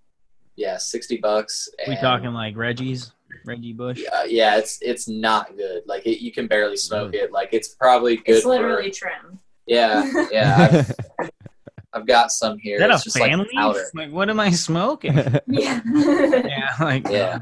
[0.59, 1.69] yeah, sixty bucks.
[1.87, 3.13] we talking like Reggie's,
[3.45, 4.01] Reggie Bush.
[4.03, 5.83] Yeah, yeah, it's it's not good.
[5.85, 7.31] Like it, you can barely smoke it.
[7.31, 8.23] Like it's probably good.
[8.27, 9.39] it's literally For, trim.
[9.65, 10.83] yeah, yeah.
[11.19, 11.31] I've,
[11.93, 12.75] I've got some here.
[12.75, 13.85] Is that it's a just fan like powder.
[13.95, 15.17] Like, what am I smoking?
[15.47, 15.81] Yeah.
[15.85, 17.39] yeah, like Yeah.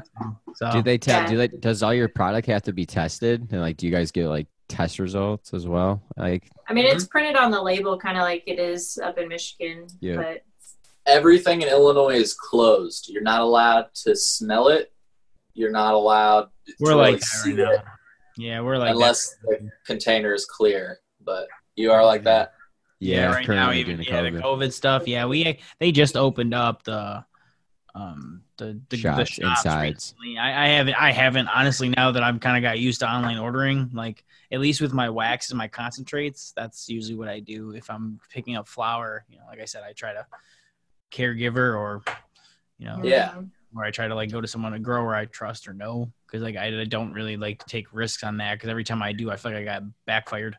[0.54, 1.22] So do they tell?
[1.22, 1.28] Yeah.
[1.28, 1.48] Do they?
[1.48, 3.48] Does all your product have to be tested?
[3.50, 6.02] And like, do you guys get like test results as well?
[6.16, 7.10] Like, I mean, it's mm-hmm.
[7.10, 9.88] printed on the label, kind of like it is up in Michigan.
[10.00, 10.16] Yeah.
[10.16, 10.42] But
[11.08, 13.08] Everything in Illinois is closed.
[13.08, 14.92] You're not allowed to smell it.
[15.54, 16.50] You're not allowed.
[16.78, 17.70] we're to like really that see right now.
[17.72, 17.80] it
[18.36, 18.94] Yeah, we're like that.
[18.94, 20.98] unless the container is clear.
[21.24, 22.52] But you are like that.
[23.00, 25.06] yeah, right now even doing yeah, the COVID stuff.
[25.08, 27.24] Yeah, we they just opened up the
[27.94, 30.14] um the the, the Shops, shops insides.
[30.18, 30.38] recently.
[30.38, 33.38] I, I haven't I haven't honestly now that I've kind of got used to online
[33.38, 33.90] ordering.
[33.92, 37.90] Like at least with my wax and my concentrates, that's usually what I do if
[37.90, 39.24] I'm picking up flour.
[39.28, 40.26] You know, like I said, I try to
[41.12, 42.02] caregiver or
[42.78, 43.34] you know Yeah.
[43.76, 46.42] or I try to like go to someone a grower I trust or know because
[46.42, 49.12] like I, I don't really like to take risks on that because every time I
[49.12, 50.56] do I feel like I got backfired.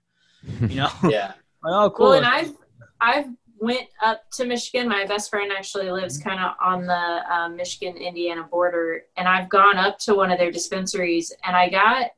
[0.62, 0.90] You know.
[1.10, 1.34] Yeah.
[1.62, 2.06] Like, oh, cool.
[2.12, 2.54] Well, and I've
[3.02, 3.26] I've
[3.60, 4.88] went up to Michigan.
[4.88, 9.50] My best friend actually lives kind of on the um, Michigan Indiana border, and I've
[9.50, 12.12] gone up to one of their dispensaries, and I got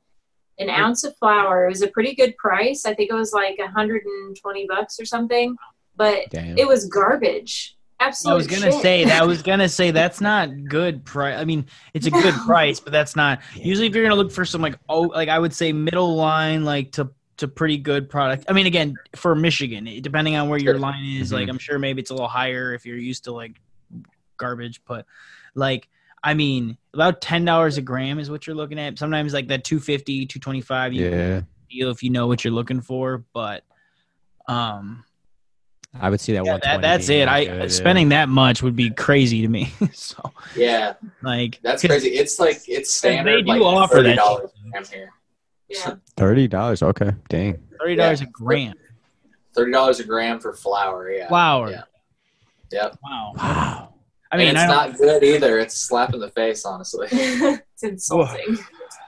[0.59, 1.65] an ounce of flour.
[1.65, 2.85] It was a pretty good price.
[2.85, 5.55] I think it was like 120 bucks or something,
[5.95, 6.55] but Damn.
[6.55, 7.75] it was garbage.
[8.01, 8.81] I was gonna shit.
[8.81, 9.21] say that.
[9.21, 11.37] I was gonna say that's not good price.
[11.39, 13.41] I mean, it's a good price, but that's not.
[13.55, 16.65] Usually, if you're gonna look for some like oh, like I would say middle line,
[16.65, 18.45] like to to pretty good product.
[18.49, 21.33] I mean, again, for Michigan, depending on where your line is, Mhm.
[21.33, 23.59] like I'm sure maybe it's a little higher if you're used to like
[24.37, 25.05] garbage, but
[25.55, 25.87] like.
[26.23, 28.99] I mean, about ten dollars a gram is what you're looking at.
[28.99, 32.79] Sometimes like that 250, 225 you can yeah, deal if you know what you're looking
[32.79, 33.23] for.
[33.33, 33.63] But
[34.47, 35.03] um,
[35.99, 36.45] I would see that.
[36.45, 37.27] yeah, 120 that, that's being it.
[37.27, 39.73] I good, spending that much would be crazy to me.
[39.93, 40.93] so Yeah.
[41.21, 42.09] like that's crazy.
[42.09, 43.45] It's like it's standard.
[43.45, 44.51] They do like offer thirty that dollars
[44.89, 45.11] here.
[45.67, 45.95] Yeah.
[46.15, 46.81] thirty dollars.
[46.81, 47.61] Okay, dang.
[47.79, 48.73] Thirty dollars a gram.
[49.53, 51.11] Thirty dollars a gram for flour.
[51.11, 51.27] Yeah.
[51.27, 51.71] Flour.
[51.71, 51.83] Yeah.
[52.71, 52.97] Yep.
[53.03, 53.33] Wow.
[53.35, 53.93] Wow.
[54.31, 55.59] I mean, and it's don't, good either.
[55.59, 57.07] It's a slap in the face, honestly.
[57.11, 58.57] it's insulting.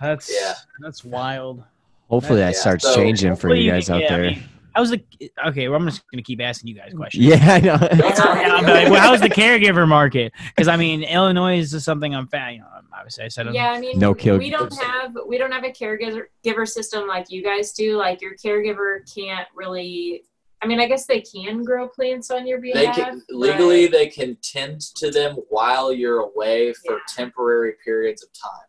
[0.01, 0.53] that's Yeah.
[0.81, 1.63] that's wild.
[2.09, 4.35] Hopefully that Yeah, starts so- changing for you guys out yeah, I there.
[4.75, 5.03] Mean, how's the
[5.47, 5.67] okay?
[5.69, 7.25] Well, I'm just gonna keep asking you guys questions.
[7.25, 7.73] Yeah, I know.
[7.81, 10.31] I'm like, well, how's the caregiver market?
[10.47, 12.53] Because I mean, Illinois is something I'm fan.
[12.53, 15.37] You know, obviously I said I'm- Yeah, I mean, No kill- we don't have we
[15.37, 17.97] don't have a caregiver system like you guys do.
[17.97, 20.23] Like your caregiver can't really.
[20.61, 22.95] I mean, I guess they can grow plants on your They behalf.
[22.95, 26.99] can but- legally they can tend to them while you're away for Yeah.
[27.13, 28.67] temporary periods of time,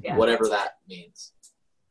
[0.00, 1.32] yeah, whatever that means.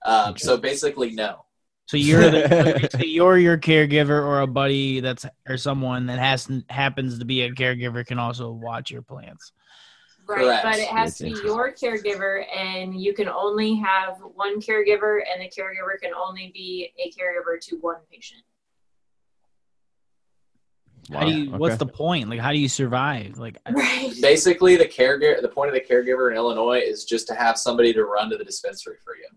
[0.03, 1.44] Um, so basically, no.
[1.87, 2.47] So you're the
[2.81, 7.41] basically you're your caregiver or a buddy that's or someone that has happens to be
[7.41, 9.51] a caregiver can also watch your plants.
[10.27, 10.39] right.
[10.39, 10.63] correct.
[10.63, 15.19] But it has That's to be your caregiver, and you can only have one caregiver,
[15.31, 18.41] and the caregiver can only be a caregiver to one patient.
[21.13, 21.51] How do you?
[21.51, 22.29] Wow, What's the point?
[22.31, 23.37] Like, how do you survive?
[23.37, 24.11] Like, Right.
[24.23, 27.93] Basically, the caregiver, the point of the caregiver in Illinois is just to have somebody
[27.93, 29.27] to run to the dispensary for you.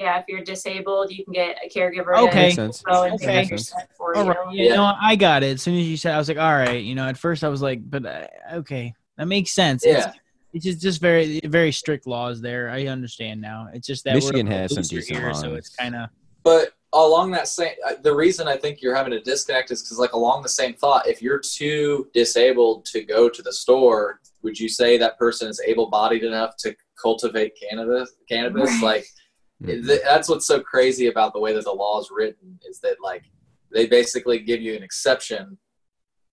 [0.00, 2.16] Yeah, if you're disabled, you can get a caregiver.
[2.16, 2.44] Okay.
[2.44, 2.82] Makes To sense.
[2.82, 3.44] go and Okay.
[3.44, 3.60] pick up
[3.98, 4.30] for all you.
[4.30, 4.76] right, you Yeah.
[4.76, 5.56] know, I got it.
[5.56, 6.82] As soon as you said, I was like, all right.
[6.82, 9.84] You know, at first I was like, but uh, okay, that makes sense.
[9.84, 10.12] It's, Yeah.
[10.54, 12.70] it's just, just very, very strict laws there.
[12.70, 13.68] I understand now.
[13.74, 16.08] It's just that we're Michigan a has some looser decent here, so it's kind of
[16.44, 19.98] But along that same, uh, the reason I think you're having a disconnect is because,
[19.98, 24.58] like, along the same thought, if you're too disabled to go to the store, would
[24.58, 28.10] you say that person is able-bodied enough to cultivate cannabis?
[28.26, 28.82] Cannabis, Right.
[28.82, 29.06] like,
[29.62, 29.86] Mhm.
[29.86, 32.96] th- that's what's so crazy about the way that the law is written is that,
[33.02, 33.24] like,
[33.72, 35.58] they basically give you an exception,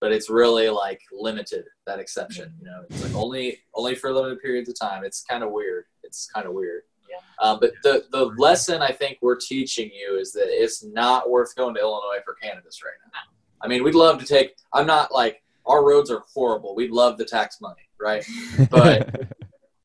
[0.00, 2.52] but it's really like limited that exception.
[2.60, 5.04] You know, it's like only only for limited periods of time.
[5.04, 5.84] It's kind of weird.
[6.02, 6.82] It's kind of weird.
[7.08, 7.16] Yeah.
[7.40, 11.54] Um, but the the lesson I think we're teaching you is that it's not worth
[11.56, 13.20] going to Illinois for cannabis right now.
[13.62, 14.56] I mean, we'd love to take.
[14.72, 16.74] I'm not like our roads are horrible.
[16.74, 18.24] We'd love the tax money, right?
[18.70, 19.10] But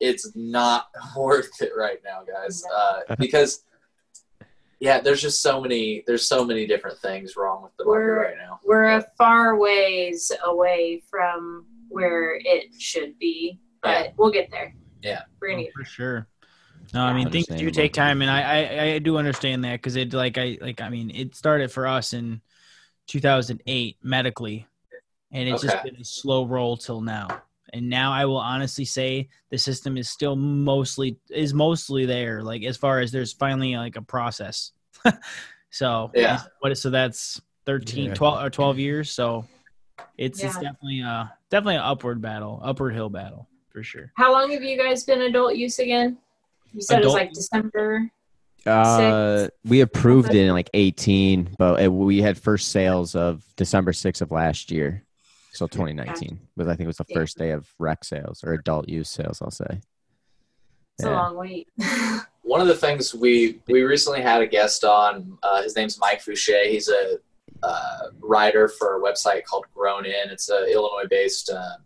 [0.04, 0.86] it's not
[1.16, 3.64] worth it right now, guys, uh, because
[4.80, 6.04] yeah, there's just so many.
[6.06, 8.60] There's so many different things wrong with the market We're- right now.
[8.64, 14.12] We're a far ways away from where it should be, but Yeah.
[14.16, 14.74] we'll get there.
[15.02, 15.22] Yeah.
[15.40, 16.26] We're gonna get for sure.
[16.92, 19.96] No, I mean things do take time, and I I, I do understand that because
[19.96, 22.42] it like I like I mean it started for us in
[23.06, 24.66] 2008 medically,
[25.32, 27.42] and it's just been a slow roll till now.
[27.74, 32.40] And now I will honestly say the system is still mostly is mostly there.
[32.40, 34.70] Like as far as there's finally like a process.
[35.70, 36.40] so Yeah.
[36.60, 38.14] What so that's 13, Yeah.
[38.14, 39.10] 12 or 12 years.
[39.10, 39.44] So
[40.16, 44.12] it's it's definitely uh definitely an upward battle, upward hill battle for sure.
[44.14, 46.16] How long have you guys been adult use again?
[46.72, 48.08] You said it was like December.
[48.66, 53.92] Uh, we approved it in like 18, but it, we had first sales of December
[53.92, 55.02] 6th of last year.
[55.54, 57.14] So 2019 was I think it was the Yeah.
[57.16, 59.40] first day of rec sales or adult use sales.
[59.40, 59.80] I'll say.
[60.98, 61.68] It's a long wait.
[62.42, 65.38] One of the things we we recently had a guest on.
[65.42, 66.66] Uh, his name's Mike Fouché.
[66.70, 67.18] He's a
[67.62, 70.30] uh, writer for a website called Grown In.
[70.30, 71.76] It's a Illinois-based uh,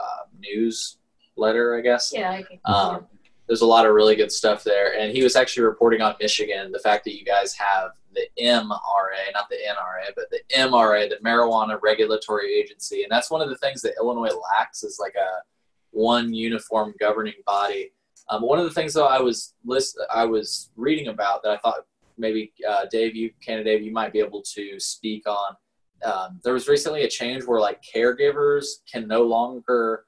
[0.00, 0.06] uh,
[0.38, 2.12] newsletter, I guess.
[2.14, 2.58] yeah, I can.
[2.64, 3.06] Um,
[3.46, 4.98] there's a lot of really good stuff there.
[4.98, 9.32] And he was actually reporting on Michigan, the fact that you guys have the MRA,
[9.32, 13.02] not the NRA, but the MRA, the Marijuana Regulatory Agency.
[13.02, 15.42] And that's one of the things that Illinois lacks is like a
[15.90, 17.92] one uniform governing body.
[18.30, 21.58] Um, one of the things though I was list I was reading about that I
[21.58, 21.84] thought
[22.16, 25.56] maybe uh, Dave, you, Canna Dave, you might be able to speak on.
[26.04, 30.04] Um, there was recently a change where like caregivers can no longer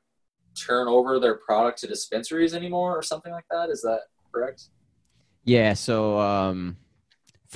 [0.55, 3.71] turn over their product to dispensaries anymore or something like that.
[3.71, 4.01] Is that
[4.33, 4.69] correct?
[5.45, 6.77] Yeah, so um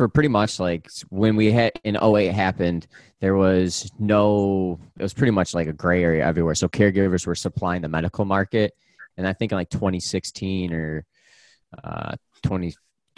[0.01, 2.87] for pretty much like when we had in 08 happened,
[3.21, 6.55] there was no it was pretty much like a gray area everywhere.
[6.55, 8.73] So caregivers were supplying the medical market.
[9.19, 11.05] And I think in like 2016 or
[11.85, 12.75] uh 20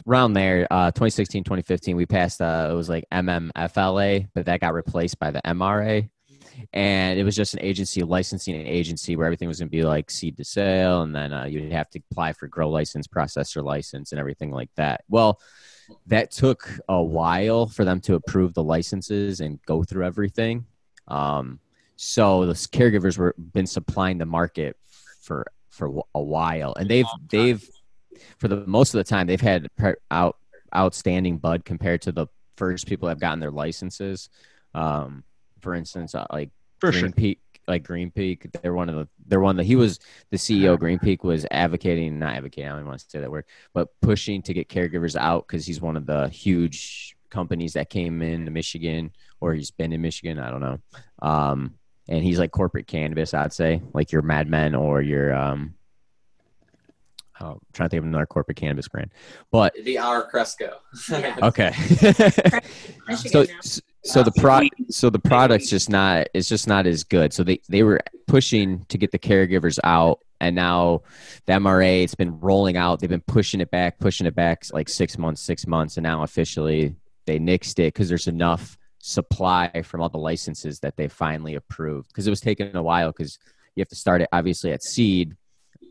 [0.08, 4.74] around there uh 2016 2015 we passed uh it was like MMFLA but that got
[4.74, 6.10] replaced by the MRA
[6.72, 9.84] and it was just an agency licensing an agency where everything was going to be
[9.84, 11.02] like seed to sale.
[11.02, 14.70] And then uh, you'd have to apply for grow license processor license and everything like
[14.74, 15.04] that.
[15.08, 15.38] Well
[16.07, 20.66] that took a while for them to approve the licenses and go through everything.
[21.09, 21.61] Um,
[21.96, 24.76] so the caregivers were been supplying the market
[25.20, 26.74] for for a while.
[26.74, 27.68] And they've they've
[28.38, 29.68] for the most of the time they've had
[30.11, 30.37] out
[30.74, 32.26] outstanding bud compared to the
[32.57, 34.28] first people that have gotten their licenses.
[34.74, 35.24] Um,
[35.61, 36.50] for instance, uh, like
[36.81, 39.98] Green Peak, like Green Peak, they're one of the they're one that he was
[40.31, 40.75] the CEO.
[40.75, 42.70] of Green Peak was advocating, not advocating.
[42.70, 45.81] I don't want to say that word, but pushing to get caregivers out because he's
[45.81, 50.38] one of the huge companies that came in to Michigan, or he's been in Michigan.
[50.38, 50.79] I don't know.
[51.20, 51.75] Um,
[52.09, 53.35] and he's like corporate cannabis.
[53.35, 55.75] I'd say like your MedMen or your um.
[57.40, 59.11] Oh, I'm trying to think of another corporate cannabis brand,
[59.51, 60.79] but The Our Cresco.
[61.11, 61.72] Okay.
[63.09, 63.83] Michigan so now.
[64.04, 67.32] So the pro so the product's just not it's just not as good.
[67.32, 71.02] So they they were pushing to get the caregivers out and now
[71.46, 73.00] the mra it's been rolling out.
[73.00, 76.22] They've been pushing it back pushing it back like six months six months and now
[76.22, 81.54] officially they nixed it because there's enough supply from all the licenses that they finally
[81.54, 82.08] approved.
[82.08, 83.38] Because it was taking a while because
[83.74, 85.36] you have to start it obviously at seed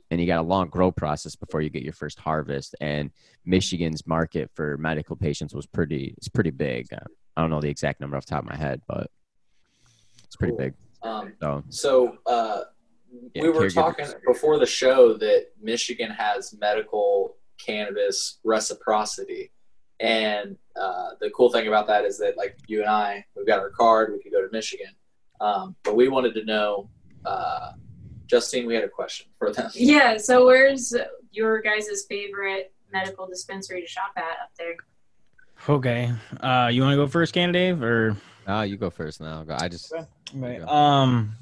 [0.10, 2.76] and you got a long grow process before you get your first harvest.
[2.82, 3.12] And
[3.45, 6.88] michigan's market for medical patients was pretty it's pretty big
[7.38, 9.10] I don't know the exact number off the top of my head, but
[10.24, 10.58] it's pretty Cool.
[10.58, 10.74] big.
[11.04, 12.62] Um, So so uh,
[13.34, 13.74] Yeah, we were caregivers.
[13.74, 19.52] talking before the show that Michigan has medical cannabis reciprocity.
[20.00, 23.60] And uh, the cool thing about that is that, like you and I, we've got
[23.60, 24.12] our card.
[24.13, 24.94] We could go to Michigan,
[25.39, 26.89] um, but we wanted to know,
[27.26, 27.74] uh,
[28.26, 28.65] Justine.
[28.65, 29.70] We had a question for them.
[29.76, 30.17] Yeah.
[30.17, 30.94] So where's
[31.32, 34.74] your guys' favorite medical dispensary to shop at up there?
[35.69, 36.12] Okay.
[36.39, 38.15] Uh, you want to go first, Canna Dave, or
[38.47, 39.45] oh, you go first now.
[39.50, 39.93] I just
[40.34, 40.62] Right.
[40.62, 41.34] um?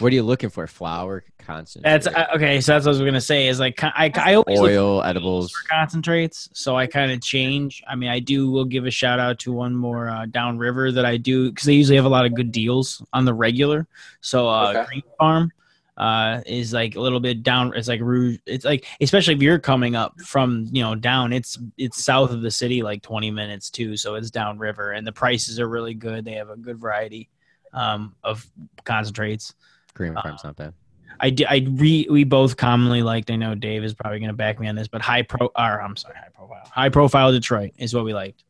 [0.00, 0.66] what are you looking for?
[0.66, 1.84] Flour, constant.
[1.84, 2.60] That's uh, okay.
[2.60, 3.46] So that's what I was gonna say.
[3.48, 5.52] Is like I I always look oil, edibles.
[5.52, 7.82] for concentrates, so I kind of change.
[7.86, 8.50] I mean, I do.
[8.50, 11.74] Will give a shout out to one more uh, downriver that I do because they
[11.74, 13.86] usually have a lot of good deals on the regular.
[14.20, 14.86] So uh, Okay.
[14.86, 15.52] Green Farm
[15.98, 17.72] uh, is like a little bit down.
[17.74, 18.38] It's like rouge.
[18.46, 21.32] It's like especially if you're coming up from you know down.
[21.32, 23.96] It's it's south of the city, like 20 minutes too.
[23.96, 26.24] So it's downriver, and the prices are really good.
[26.24, 27.28] They have a good variety
[27.72, 28.48] um, of
[28.84, 29.54] concentrates.
[29.94, 30.72] Green uh, Farm's not bad.
[31.20, 33.30] I, I re, we both commonly liked.
[33.32, 35.82] I know Dave is probably going to back me on this, but high pro, or
[35.82, 38.44] I'm sorry, high profile, high profile Detroit is what we liked.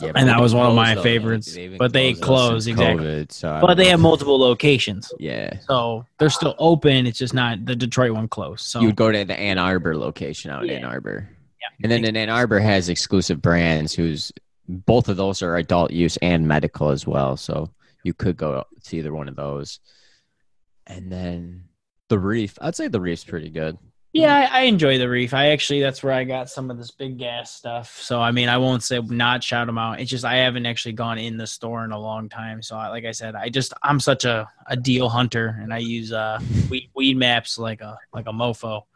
[0.00, 1.02] Yeah, and that was one of my though.
[1.02, 3.04] favorites, They've but they closed, closed, exactly.
[3.04, 7.06] COVID, so But they know have multiple locations, Yeah, so they're still open.
[7.06, 8.64] It's just not the Detroit one closed.
[8.66, 11.28] So you would go to the Ann Arbor location out in Ann Arbor,
[11.60, 11.66] Yeah.
[11.82, 13.92] and then in Ann Arbor has exclusive brands.
[13.92, 14.30] Who's
[14.68, 17.36] both of those are adult use and medical as well.
[17.36, 17.70] So
[18.04, 19.80] you could go to either one of those.
[20.86, 21.64] And then
[22.08, 23.78] the Reef, I'd say the Reef's pretty good.
[24.12, 25.34] Yeah, I, I enjoy the Reef.
[25.34, 28.00] I actually that's where I got some of this big gas stuff.
[28.00, 30.00] So I mean, I won't say not shout them out.
[30.00, 32.62] It's just I haven't actually gone in the store in a long time.
[32.62, 35.78] So I, like I said, I just I'm such a, a deal hunter, and I
[35.78, 36.38] use uh
[36.70, 38.82] weed, Weedmaps like a like a mofo.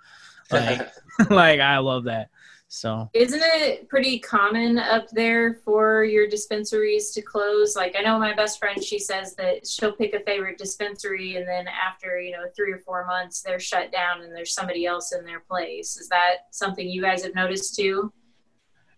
[0.50, 0.86] Like,
[1.30, 2.28] like I love that.
[2.74, 7.76] So Isn't it pretty common up there for your dispensaries to close?
[7.76, 11.46] Like I know my best friend, she says that she'll pick a favorite dispensary and
[11.46, 15.12] then after, you know, three or four months they're shut down and there's somebody else
[15.12, 15.98] in their place.
[15.98, 18.10] Is that something you guys have noticed too?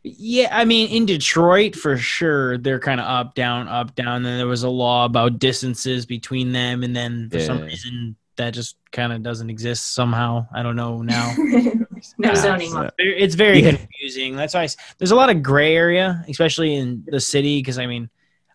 [0.04, 4.22] yeah, I mean in Detroit for sure they're kind of up down up down.
[4.22, 8.50] Then there was a law about distances between them, and then for some reason that
[8.50, 10.46] just kind of doesn't exist somehow.
[10.54, 11.34] I don't know now.
[12.18, 13.76] no Ah, zoning so- it's very Yeah.
[13.76, 14.36] confusing.
[14.36, 17.60] That's why I s there's a lot of gray area, especially in the city.
[17.60, 18.10] Because I mean,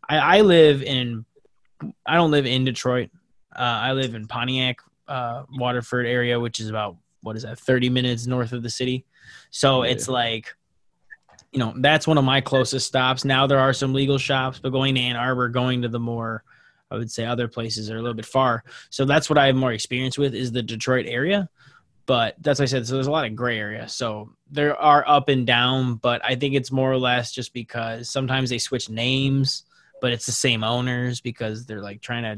[0.07, 1.25] I, I live in,
[2.05, 3.09] I don't live in Detroit.
[3.55, 7.89] Uh, I live in Pontiac, uh, Waterford area, which is about what is that, 30
[7.89, 9.05] minutes north of the city.
[9.49, 9.91] So Yeah.
[9.91, 10.55] it's like,
[11.51, 13.25] you know, that's one of my closest stops.
[13.25, 16.43] Now there are some legal shops, but going to Ann Arbor, going to the more,
[16.91, 18.63] I would say, other places are a little bit far.
[18.89, 21.49] So that's what I have more experience with is the Detroit area
[22.05, 22.87] but that's what I said.
[22.87, 23.87] So there's a lot of gray area.
[23.87, 28.09] So there are up and down, but I think it's more or less just because
[28.09, 29.65] sometimes they switch names,
[30.01, 32.29] but it's the same owners because they're like trying to.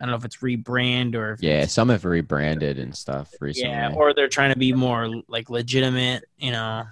[0.02, 3.70] don't know if it's rebrand or if Yeah, it's- some have rebranded and stuff recently.
[3.70, 6.24] yeah, or they're trying to be more like legitimate.
[6.36, 6.82] You know,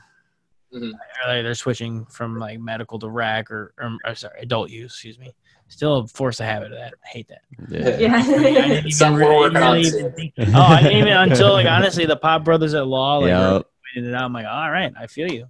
[0.72, 0.92] Mhm.
[0.92, 4.92] or they- they're switching from like medical to rec or, or, or sorry, adult use.
[4.92, 5.32] Excuse me.
[5.68, 6.94] Still force a habit of that.
[7.04, 7.42] I hate that.
[7.68, 7.98] yeah.
[7.98, 8.16] Yeah.
[8.16, 12.06] I didn't even really- working really even think- Oh, I didn't even until like honestly
[12.06, 13.66] the Pop Brothers at Law like Yep.
[13.94, 14.24] pointed it out.
[14.24, 15.46] I'm like, all right, I feel you,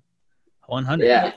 [0.66, 1.06] one hundred.
[1.06, 1.32] Yeah.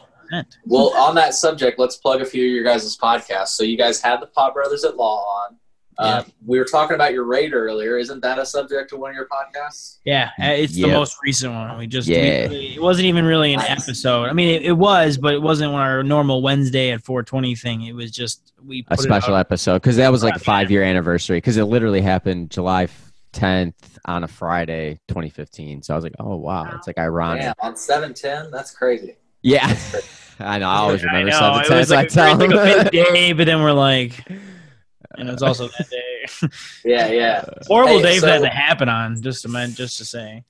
[0.65, 3.49] Well, on that subject, let's plug a few of your guys' podcasts.
[3.49, 5.57] So you guys had the Pop Brothers at Law on.
[5.97, 7.97] Uh, We were talking about your raid earlier.
[7.97, 9.97] Isn't that a subject of one of your podcasts?
[10.05, 11.77] Yeah, uh, it's the most recent one.
[11.77, 12.47] We just Yeah.
[12.47, 13.83] we- it wasn't even really an Nice.
[13.87, 14.25] episode.
[14.29, 17.83] I mean, it, it was, but it wasn't our normal Wednesday at 4:20 thing.
[17.83, 20.71] It was just we a put it special episode because that was like a five
[20.71, 22.87] year anniversary because it literally happened July
[23.33, 23.73] 10th
[24.05, 25.83] on a Friday 2015.
[25.83, 27.43] So I was like, oh wow, it's like ironic.
[27.43, 28.49] Yeah, on seven ten.
[28.51, 29.17] That's crazy.
[29.43, 29.75] Yeah,
[30.39, 30.67] I know.
[30.69, 32.89] I always I remember know, seven it was So I like, a, tell like a
[32.91, 34.23] big day, but then we're like,
[35.17, 35.97] and it's also that day.
[36.85, 37.45] Yeah, yeah.
[37.67, 39.21] Horrible Hey, day for that so- to happen on.
[39.21, 40.43] Just to men- just to say.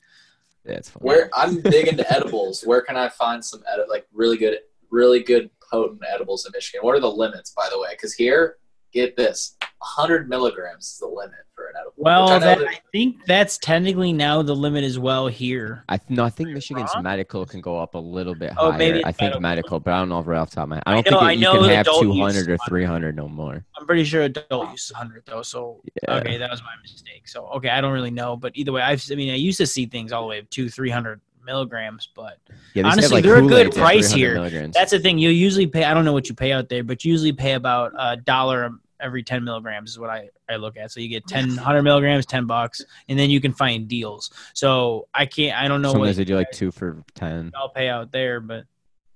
[0.66, 1.04] Yeah, it's funny.
[1.06, 2.62] Where I'm big into edibles.
[2.64, 4.60] Where can I find some edi- like really good,
[4.90, 6.86] really good potent edibles in Michigan?
[6.86, 7.90] What are the limits, by the way?
[7.92, 8.58] Because here
[8.92, 11.94] get this, 100 milligrams is the limit for an edible.
[11.98, 15.84] Well, I that, that- I think that's technically now the limit as well here.
[15.90, 17.04] I th- no, I think Michigan's wrong?
[17.04, 18.78] medical can go up a little bit Oh, higher.
[18.78, 19.42] maybe I think medical.
[19.42, 20.82] medical, but I don't know if right off the top of my.
[20.86, 23.64] I I don't know- think I it, you can have 200 or 300 no more.
[23.78, 25.42] I'm pretty sure adult use is 100 though.
[25.42, 26.16] So Yeah.
[26.18, 27.28] okay, that was my mistake.
[27.28, 29.68] So okay, I don't really know, but either way, I've I mean I used to
[29.68, 32.86] see things all the way up to 300 milligrams, but Yeah, they used to have,
[32.94, 34.34] Honestly, like, they're a good price here.
[34.36, 34.74] milligrams.
[34.76, 35.18] that's the thing.
[35.18, 35.84] You usually pay.
[35.84, 38.72] I don't know what you pay out there, but you usually pay about a dollar
[39.02, 40.92] every 10 milligrams is what I, I look at.
[40.92, 44.30] So you get 10, 100 milligrams, 10 bucks, and then you can find deals.
[44.54, 45.58] So I can't.
[45.60, 47.52] I don't know Sometimes what they do like two for 10.
[47.56, 48.66] I'll pay out there, but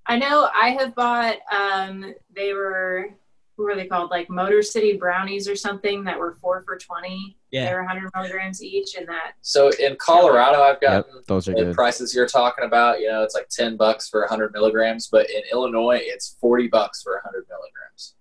[0.08, 1.38] I know I have bought.
[1.52, 3.10] Um, they were
[3.56, 4.10] what were they called?
[4.12, 7.38] Like Motor City brownies or something that were four for twenty.
[7.52, 7.70] Yeah.
[7.70, 11.66] they were 100 milligrams each, and that So in Colorado, I've Yep, those are the
[11.66, 11.76] good.
[11.76, 13.00] prices you're talking about.
[13.00, 17.02] You know, it's like 10 bucks for 100 milligrams, but in Illinois, it's 40 bucks
[17.02, 18.16] for 100 milligrams.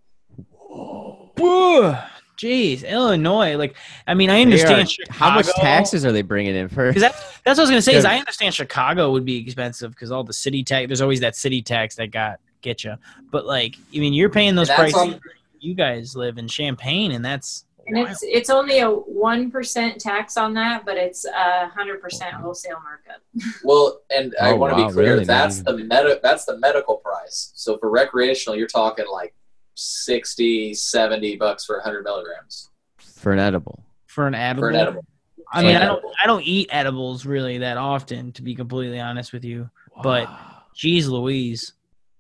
[0.57, 1.99] Whoa,
[2.39, 3.57] jeez, Illinois.
[3.57, 3.77] Like,
[4.07, 6.87] I mean, I understand are- How much taxes are they bringing in for?
[6.89, 7.95] Because that's that's what I was gonna say.
[7.97, 10.87] Is I understand Chicago would be expensive because all the city tax.
[10.89, 12.95] There's always that city tax that got get you.
[13.31, 14.95] But like, I mean, you're paying those prices.
[14.97, 15.21] on-
[15.61, 20.37] you guys live in Champaign, and that's and it's it's only a one percent tax
[20.37, 23.23] on that, but it's a hundred percent wholesale markup.
[23.65, 25.25] Well, and I Oh, want to wow, be clear, really?
[25.25, 27.53] that's Not the meta that's the medical price.
[27.55, 29.35] So for recreational, you're talking like
[29.75, 33.83] 60, 70 bucks for 100 milligrams for an edible.
[34.07, 34.61] for an edible.
[34.63, 35.05] for an edible.
[35.53, 36.05] I mean, I don't.
[36.23, 39.71] I don't eat edibles really that often, to be completely honest with you.
[40.03, 40.29] But
[40.75, 41.73] geez, Louise,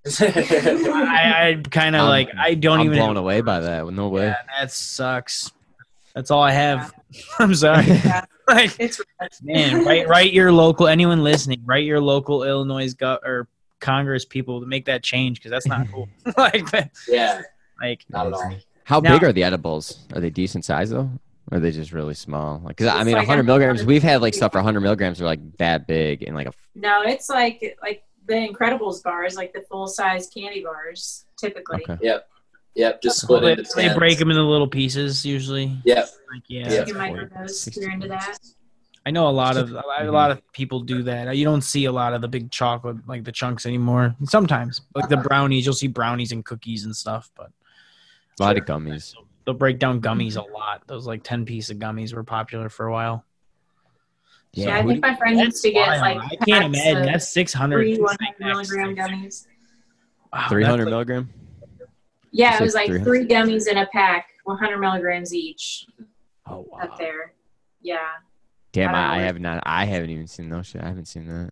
[0.06, 2.98] I, I kind of like I don't I'm even.
[2.98, 3.86] blown away by that.
[3.92, 4.26] No way.
[4.26, 5.50] Yeah, that sucks.
[6.14, 6.92] That's all I have.
[7.38, 7.86] I'm sorry.
[8.48, 9.00] like, It's
[9.42, 10.86] man, write write your local.
[10.86, 13.48] Anyone listening, write your local Illinois go, or
[13.80, 16.08] Congress people to make that change because that's not cool.
[16.36, 17.42] like, that- yeah,
[17.80, 18.54] like not at all.
[18.84, 20.06] How Now- big are the edibles?
[20.14, 21.10] Are they decent size though?
[21.50, 22.60] Or are they just really small?
[22.64, 23.84] Like, 'cause I It's mean, like 100 milligrams.
[23.84, 26.52] We've had like stuff for 100 milligrams are like that big and like a.
[26.74, 31.84] no, it's like like the Incredibles bars, like the full size candy bars, typically.
[31.88, 32.20] Okay.
[32.76, 33.96] Yep, just split they, into they 10.
[33.96, 35.76] break them into little pieces usually.
[35.84, 36.08] Yep.
[36.32, 36.78] Like, yeah, Yeah.
[36.80, 38.38] You can microdose if you're into that.
[39.06, 40.10] I know a lot of a mm-hmm.
[40.10, 41.36] lot of people do that.
[41.36, 44.16] You don't see a lot of the big chocolate like the chunks anymore.
[44.24, 47.50] Sometimes, like the brownies, you'll see brownies and cookies and stuff, but
[48.40, 49.14] A lot of gummies.
[49.44, 50.86] they'll break down gummies a lot.
[50.86, 53.24] Those like ten piece of gummies were popular for a while.
[54.56, 57.78] Yeah, I think my friend used to get like I can't imagine that's six hundred.
[57.78, 59.46] three 100 milligram gummies.
[60.32, 61.30] Wow, 300 like- milligram.
[62.30, 63.04] Yeah, it was like 300.
[63.04, 65.86] three gummies in a pack, 100 milligrams each
[66.48, 66.80] Oh wow.
[66.82, 67.32] up there.
[67.80, 67.98] Yeah.
[68.72, 69.62] Damn, I I, I have not.
[69.64, 70.82] I haven't even seen no shit.
[70.82, 71.50] I haven't seen that.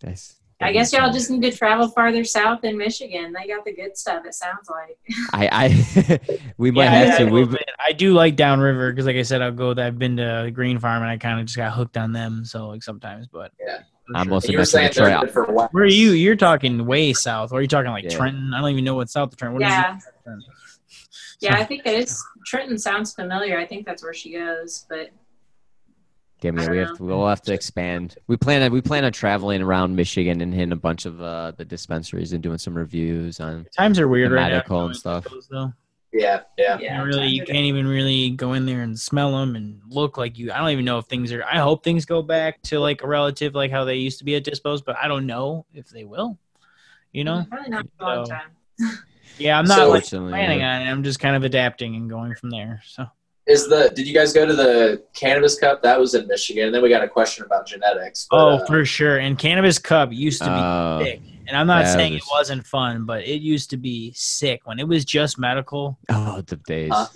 [0.00, 0.36] That's.
[0.64, 3.32] I guess y'all just need to travel farther south in Michigan.
[3.32, 4.98] They got the good stuff, it sounds like.
[5.32, 5.48] I.
[5.52, 6.20] I
[6.56, 7.26] we might Yeah, have yeah, to.
[7.26, 7.56] I, We.
[7.86, 9.74] I do like downriver because, like I said, I'll go.
[9.74, 12.44] That I've been to Green Farm and I kind of just got hooked on them.
[12.44, 13.78] So like sometimes, but Yeah.
[14.14, 14.34] I'm sure.
[14.34, 15.20] also And you were Metro saying Detroit.
[15.22, 15.72] good for wax.
[15.72, 16.10] Where are you?
[16.10, 17.52] You're talking way south.
[17.52, 18.10] Or are you talking like Yeah.
[18.16, 18.52] Trenton?
[18.54, 19.54] I don't even know what's south of Trenton.
[19.60, 19.96] What is yeah.
[20.26, 20.44] it?
[21.40, 22.22] Yeah, I think it is.
[22.46, 23.58] Trenton sounds familiar.
[23.58, 25.10] I think that's where she goes, but
[26.44, 28.16] Damn, yeah, we don't have to, we'll have to expand.
[28.26, 31.52] We plan on we plan on traveling around Michigan and hitting a bunch of uh,
[31.56, 33.66] the dispensaries and doing some reviews on.
[33.74, 34.86] Times are weird right medical now.
[34.88, 35.26] and stuff.
[35.50, 35.72] Though.
[36.12, 36.76] Yeah, yeah.
[36.78, 37.00] yeah.
[37.00, 40.38] You really, you can't even really go in there and smell them and look like
[40.38, 40.52] you.
[40.52, 41.42] I don't even know if things are.
[41.44, 44.36] I hope things go back to like a relative, like how they used to be
[44.36, 46.38] at Dispos, but I don't know if they will.
[47.12, 47.46] You know?
[47.50, 48.98] Probably not for a long So- time.
[49.38, 50.76] Yeah, I'm not So- like planning yeah.
[50.76, 50.90] on it.
[50.90, 52.82] I'm just kind of adapting and going from there.
[52.84, 53.06] So
[53.46, 55.82] Is the did you guys go to the cannabis cup?
[55.82, 56.66] That was in Michigan.
[56.66, 58.26] And then we got a question about genetics.
[58.30, 59.18] but, Oh, uh, for sure.
[59.18, 61.20] And Cannabis Cup used to be Oh, sick.
[61.46, 64.62] And I'm not that saying it was- wasn't fun, but it used to be sick
[64.66, 65.98] when it was just medical.
[66.08, 66.90] oh, the days.
[66.90, 67.06] Huh?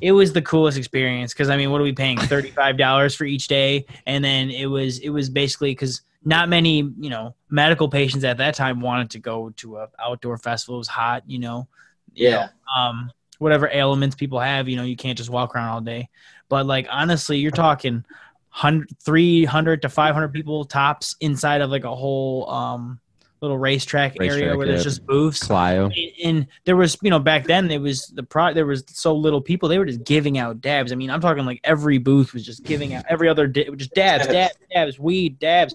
[0.00, 2.18] It was the coolest experience because I mean, what are we paying?
[2.18, 6.48] Thirty five dollars for each day, and then it was it was basically because not
[6.48, 10.76] many you know medical patients at that time wanted to go to a outdoor festival.
[10.76, 11.66] It was hot, you know.
[12.14, 12.36] You Yeah.
[12.76, 16.08] know, um, whatever ailments people have, you know, you can't just walk around all day.
[16.48, 18.04] But like honestly, you're talking
[18.50, 23.00] 100, 300 to 500 people tops inside of like a whole um
[23.40, 25.42] little racetrack, area Racetrack, where there's just booths.
[25.42, 25.86] Clio.
[25.86, 28.54] And, and there was, you know, back then there was the pro.
[28.54, 30.92] There was so little people; they were just giving out dabs.
[30.92, 33.94] I mean, I'm talking like every booth was just giving out every other di- just
[33.94, 35.74] dabs, dabs, dabs, weed, dabs,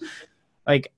[0.68, 0.92] like.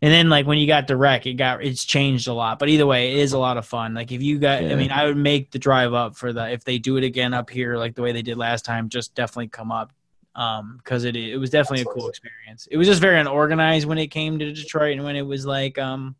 [0.00, 2.58] And then, like when you got direct, it got it's changed a lot.
[2.58, 3.94] But either way, it is a lot of fun.
[3.94, 6.62] Like if you got, I mean, I would make the drive up for the if
[6.64, 8.88] they do it again up here, like the way they did last time.
[8.88, 9.92] Just definitely come up,
[10.36, 12.68] um, because it it was definitely a cool experience.
[12.70, 15.78] It was just very unorganized when it came to Detroit, and when it was like,
[15.78, 16.14] um,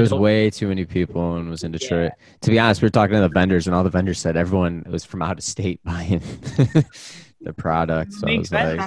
[0.00, 2.12] was way too many people and was in Detroit.
[2.42, 4.84] To be honest, we were talking to the vendors, and all the vendors said everyone
[4.88, 6.20] was from out of state buying
[7.40, 8.12] the product.
[8.12, 8.80] So I was like,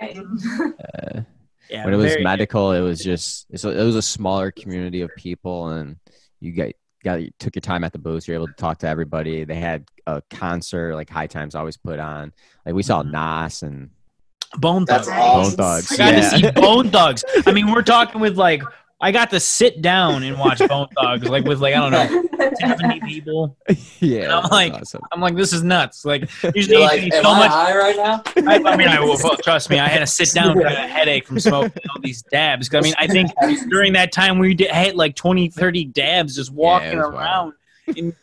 [0.00, 1.20] uh,
[1.70, 4.50] Yeah, when it was very- medical, it was just it's a, it was a smaller
[4.50, 5.96] community of people, and
[6.40, 6.70] you got
[7.04, 8.26] got you took your time at the booth.
[8.26, 9.44] You're able to talk to everybody.
[9.44, 12.32] They had a concert like High Times always put on.
[12.64, 13.12] Like we saw mm-hmm.
[13.44, 13.90] Nas and
[14.56, 15.18] Bone That's Thugs.
[15.18, 15.56] awesome.
[15.56, 15.92] Bone Thugs.
[15.92, 16.20] I got Yeah.
[16.20, 17.24] to see Bone Thugs.
[17.46, 18.62] I mean, we're talking with like
[19.00, 22.50] I got to sit down and watch Bone Thugs, like with like I don't know,
[22.58, 23.56] seventy people.
[24.00, 25.02] yeah, And I'm like- awesome.
[25.12, 26.04] I'm like, this is nuts.
[26.04, 27.50] Like, usually You're like, am so I much.
[27.50, 28.22] high right now?
[28.50, 29.78] I, I mean, I will well, trust me.
[29.78, 30.64] I had to sit down.
[30.64, 32.74] I had a headache from smoking all these dabs.
[32.74, 33.30] I mean, I think
[33.70, 37.52] during that time we did, I had like 20, 30 dabs just walking was around.
[37.96, 38.14] And,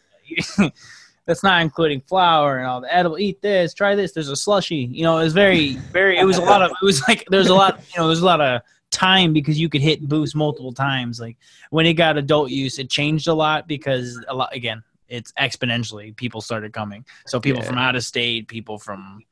[1.26, 3.18] that's not including flour and all the edible.
[3.18, 4.12] Eat this, try this.
[4.12, 4.90] There's a slushy.
[4.92, 6.20] You know, it was very, very.
[6.20, 6.70] It was a lot of.
[6.72, 7.80] It was like there's a lot.
[7.96, 8.62] You know, there's a lot of
[8.96, 11.20] time because you could hit boost multiple times.
[11.20, 11.38] Like
[11.70, 14.84] when it got adult use, it changed a lot because a lot again.
[15.08, 17.06] It's exponentially people started coming.
[17.28, 17.68] So people Yeah.
[17.68, 19.24] from out of state, people from,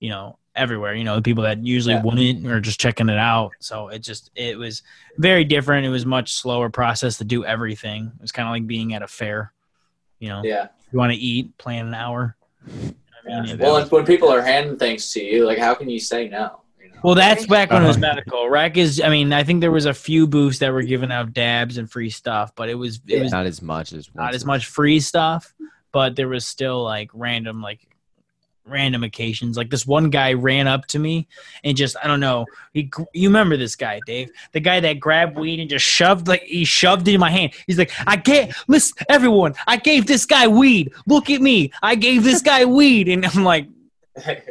[0.00, 0.94] you know, everywhere.
[0.94, 2.02] You know, the people that usually Yeah.
[2.02, 3.52] wouldn't or just checking it out.
[3.60, 4.82] So it just it was
[5.18, 5.86] very different.
[5.86, 8.10] It was much slower process to do everything.
[8.16, 9.52] It was kind of like being at a fair.
[10.18, 10.66] You know, Yeah.
[10.92, 12.36] you want to eat, plan an hour.
[12.66, 12.94] I
[13.28, 13.54] yeah.
[13.54, 16.59] Well, and when people are handing things to you, like, how can you say no?
[17.02, 17.08] You know?
[17.08, 18.06] Well, that's back when it was Uh-huh.
[18.14, 18.48] medical.
[18.50, 19.00] Rec is.
[19.00, 21.90] I mean, I think there was a few booths that were giving out dabs and
[21.90, 23.22] free stuff, but it was it Yeah.
[23.22, 25.52] was not as much as not as much free stuff.
[25.92, 27.80] But there was still like random like
[28.64, 29.56] random occasions.
[29.56, 31.26] Like this one guy ran up to me
[31.64, 32.44] and just I don't know.
[32.72, 34.30] He, you remember this guy, Dave?
[34.52, 37.52] The guy that grabbed weed and just shoved like he shoved it in my hand.
[37.66, 39.54] He's like, I get listen, everyone.
[39.66, 40.92] I gave this guy weed.
[41.08, 41.72] Look at me.
[41.82, 43.66] I gave this guy weed, and I'm like,
[44.26, 44.42] and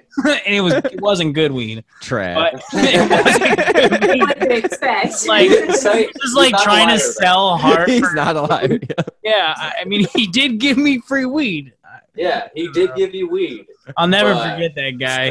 [0.45, 2.36] it was it wasn't good weed, Trash.
[2.36, 4.22] but it wasn't good weed.
[4.22, 5.28] what to expect.
[5.28, 7.89] Like, Say- This is like He's not trying to sell hard.
[7.89, 8.82] He's for- not alive.
[9.24, 11.74] Yeah, I I mean, he did give me free weed.
[12.16, 13.66] yeah, he did give you weed.
[13.97, 15.26] I'll never But- forget that guy.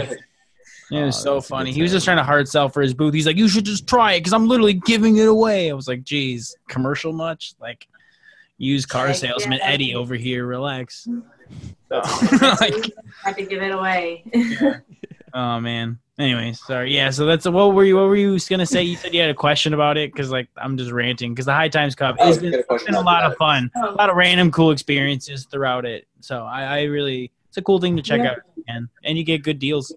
[0.91, 1.72] It Oh, was so that's a good funny.
[1.72, 3.12] He was just trying to hard sell for his booth.
[3.12, 5.87] He's like, "You should just try it because I'm literally giving it away." I was
[5.87, 7.53] like, "Geez, commercial much?
[7.61, 7.87] Like,
[8.57, 9.66] used car salesman yeah.
[9.68, 10.47] Eddie over here.
[10.47, 11.07] Relax."
[11.89, 12.93] That's- like,
[13.24, 14.24] Had to give it away.
[15.34, 15.99] oh man.
[16.18, 16.93] Anyway, sorry.
[16.93, 17.11] Yeah.
[17.11, 17.97] So that's what were you?
[17.97, 18.82] What were you gonna say?
[18.82, 21.55] You said you had a question about it because like I'm just ranting because the
[21.55, 23.70] High Times Cup oh, has been, gonna it's question been a lot of fun.
[23.76, 26.09] Oh, a lot of random cool experiences throughout it.
[26.20, 28.32] So I, I really, it's a cool thing to check Yeah.
[28.32, 29.95] out, and and you get good deals.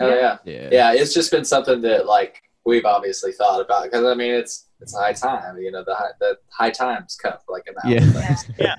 [0.00, 0.68] Oh yeah, Yeah.
[0.72, 0.92] yeah.
[0.92, 4.92] It's just been something that like we've obviously thought about because I mean it's it's
[4.96, 5.56] high time.
[5.58, 8.02] You know the high, the high times cup like in that.
[8.02, 8.36] Yeah.
[8.58, 8.74] Yeah.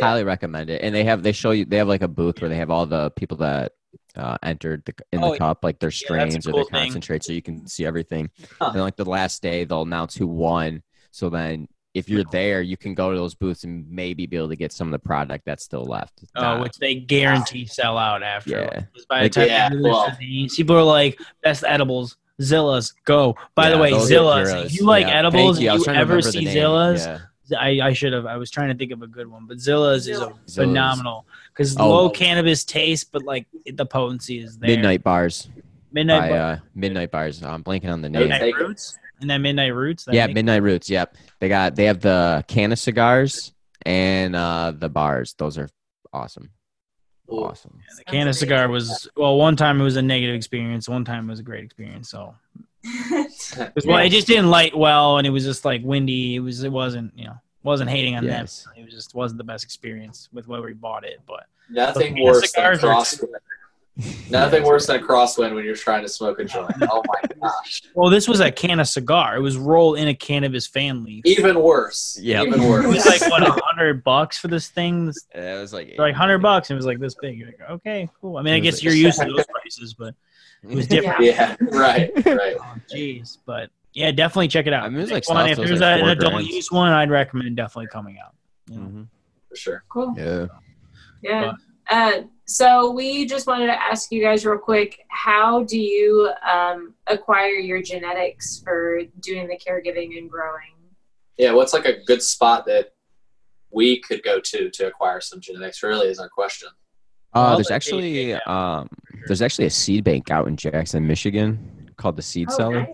[0.00, 0.82] Highly recommend it.
[0.82, 2.86] And they have they show you they have like a booth where they have all
[2.86, 3.72] the people that
[4.16, 6.84] uh, entered the, in Oh, the cup, like their strains or cool their thing.
[6.84, 8.30] concentrate, so you can see everything.
[8.60, 8.70] Huh.
[8.72, 10.82] And like the last day, they'll announce who won.
[11.10, 14.48] So then, if you're there, you can go to those booths and maybe be able
[14.48, 16.24] to get some of the product that's still left.
[16.36, 18.50] Oh, which they guarantee sell out after.
[18.50, 18.80] Yeah.
[19.10, 23.36] By the Like, time yeah, well- these, people are like, best edibles, Zillas, go.
[23.54, 25.18] By the way, Zillas, if you like Yeah.
[25.18, 25.92] edibles Thank you.
[25.92, 26.46] You ever see.
[26.46, 27.18] Zillas, Yeah.
[27.54, 28.26] I, I should have.
[28.26, 30.54] I was trying to think of a good one, but Zillas is a Zillas.
[30.54, 31.88] phenomenal because Oh.
[31.88, 34.70] low cannabis taste, but like the potency is there.
[34.70, 35.48] Midnight bars
[35.92, 37.42] Midnight, by Bar- uh, Midnight Bars.
[37.42, 38.28] I'm blanking on the name.
[38.28, 40.04] Midnight Roots, and then Midnight Roots.
[40.04, 40.88] that Yeah, Midnight Roots.
[40.88, 43.52] Yep, they got they have the cannagars
[43.84, 45.34] and uh, the bars.
[45.38, 45.68] Those are
[46.12, 46.50] awesome.
[47.30, 47.44] Ooh.
[47.44, 47.78] Awesome.
[47.98, 49.36] the cannagar was well.
[49.38, 50.88] One time it was a negative experience.
[50.88, 52.10] One time it was a great experience.
[52.10, 52.34] So
[53.86, 56.36] well, it just didn't light well, and it was just like windy.
[56.36, 56.62] It was.
[56.64, 57.12] It wasn't.
[57.16, 58.64] You know, wasn't hating on Yes.
[58.64, 58.72] them.
[58.78, 61.20] It was just wasn't the best experience with where we bought it.
[61.26, 63.34] But Nothing worse than a cigars are- crosswind.
[64.30, 66.72] Nothing worse than a crosswind when you're trying to smoke a joint.
[66.82, 67.82] Oh my gosh.
[67.94, 69.36] well, this was a cannagar.
[69.36, 71.22] It was rolled in a cannabis fan leaf.
[71.26, 72.18] Even worse.
[72.20, 72.42] Yeah.
[72.42, 72.84] Even worse.
[72.86, 75.06] It was like what a hundred bucks for this thing.
[75.06, 76.70] This- It was like like hundred bucks.
[76.70, 77.38] And it was like this big.
[77.38, 78.38] You're like, okay, cool.
[78.38, 80.14] I mean, I guess like- you're used to those prices, but
[80.62, 81.20] it was different.
[81.22, 81.56] yeah.
[81.60, 82.10] Right.
[82.26, 82.56] Right.
[82.58, 84.84] Oh, Jeez, but yeah, definitely check it out.
[84.84, 85.46] I mean, it was like Pick one.
[85.48, 86.48] stuff if there's like a- an adult grams.
[86.48, 88.32] use one, I'd recommend definitely coming out.
[88.70, 88.86] You know?
[88.86, 89.06] Mhm.
[89.50, 89.84] For sure.
[89.90, 90.14] cool.
[90.16, 90.46] Yeah.
[91.22, 91.52] Yeah.
[91.90, 96.94] Uh, so we just wanted to ask you guys real quick: How do you um,
[97.06, 100.74] acquire your genetics for doing the caregiving and growing?
[101.38, 101.52] Yeah.
[101.52, 102.92] What's like a good spot that
[103.70, 105.82] we could go to to acquire some genetics?
[105.82, 106.68] Really, is our question.
[107.34, 108.88] Uh, there's they- actually they- um,
[109.26, 112.80] there's actually a seed bank out in Jackson, Michigan, called the Seed Oh, Cellar.
[112.80, 112.88] nice.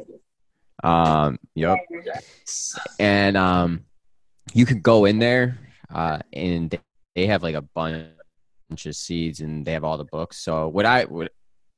[0.85, 1.79] Um, yep.
[3.01, 3.85] and um,
[4.55, 5.59] you could go in there,
[5.93, 6.79] uh, and they-
[7.17, 8.07] they have like a bunch
[8.71, 10.39] of seeds, and they have all the books.
[10.39, 11.31] So what I would,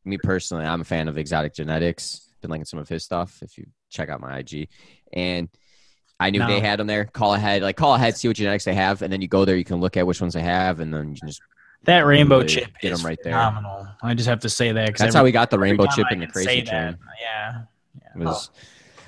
[0.04, 2.20] me personally, I'm a fan of Exotic Genetix.
[2.40, 3.38] Been liking some of his stuff.
[3.42, 4.68] If you check out my IG,
[5.12, 5.48] and
[6.18, 6.46] I knew No.
[6.48, 7.04] they had them there.
[7.04, 9.56] Call ahead, like call ahead, see what genetics they have, and then you go there.
[9.56, 11.40] You can look at which ones they have, and then you can just.
[11.84, 13.32] That rainbow Really chip get is 'em right there.
[13.32, 13.88] phenomenal.
[14.02, 16.18] I just have to say that That's every- how we got the rainbow chip in
[16.20, 16.98] the crazy that, train.
[17.22, 17.62] Yeah.
[18.16, 18.50] was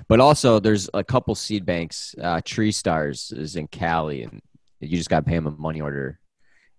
[0.09, 4.41] but also there's a couple seed banks uh tree stars is in cali and
[4.81, 6.19] you just got to pay them a money order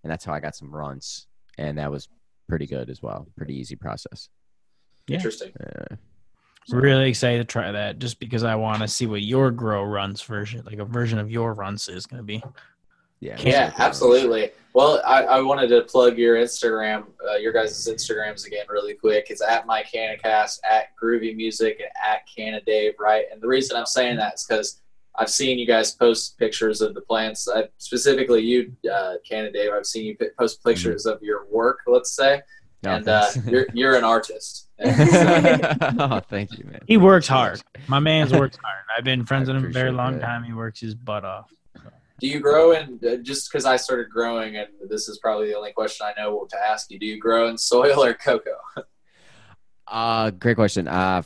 [0.04, 1.26] and that's how i got some runs
[1.58, 2.08] and that was
[2.48, 4.28] pretty good as well pretty easy process
[5.08, 5.16] Yeah.
[5.16, 5.52] Interesting.
[5.60, 5.96] uh,
[6.70, 10.22] Really excited to try that just because I want to see what your grow runs
[10.22, 12.42] version, like a version of your runs, is going to be.
[13.20, 14.50] yeah Yeah, absolutely.
[14.72, 19.26] Well, I, I wanted to plug your Instagram, uh, your guys' Instagrams again, really quick.
[19.28, 23.26] It's at my Canacast, at Groovy Music, and at Canna Dave, right?
[23.30, 24.80] And the reason I'm saying that is because
[25.16, 27.48] I've seen you guys post pictures of the plants.
[27.48, 29.70] I, specifically, you, uh, Canna Dave.
[29.72, 32.42] I've seen you post pictures of your work, let's say,
[32.82, 34.68] No, and uh, you're you're an artist.
[34.84, 37.62] Oh thank you man He works hard.
[37.86, 38.82] My man's works hard.
[38.96, 40.22] I've been friends with him a very long that.
[40.22, 40.42] time.
[40.42, 41.48] He works his butt off.
[42.20, 45.56] do you grow in uh, just because I started growing, and this is probably the
[45.56, 46.98] only question I know to ask you?
[46.98, 48.58] Do you grow in soil or cocoa?
[49.86, 51.22] uh great question uh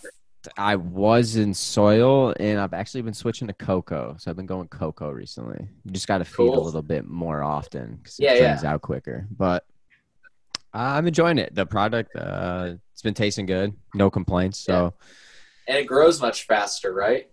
[0.56, 4.16] I was in soil and I've actually been switching to cocoa.
[4.18, 5.66] So I've been going cocoa recently.
[5.84, 8.38] You just got to feed a little bit more often because it Yeah, yeah.
[8.46, 9.26] drains out quicker.
[9.30, 9.64] But
[10.72, 11.54] I'm enjoying it.
[11.54, 13.74] The product, uh, it's been tasting good.
[13.94, 14.58] No complaints.
[14.60, 14.94] So
[15.66, 17.28] And it grows much faster, right?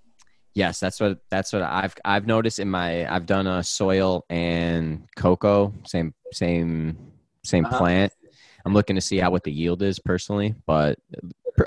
[0.56, 5.06] yes, that's what that's what I've I've noticed in my I've done a soil and
[5.18, 6.98] cocoa same same
[7.44, 7.78] same Uh-huh.
[7.78, 8.14] plant.
[8.66, 10.98] I'm looking to see how what the yield is personally, but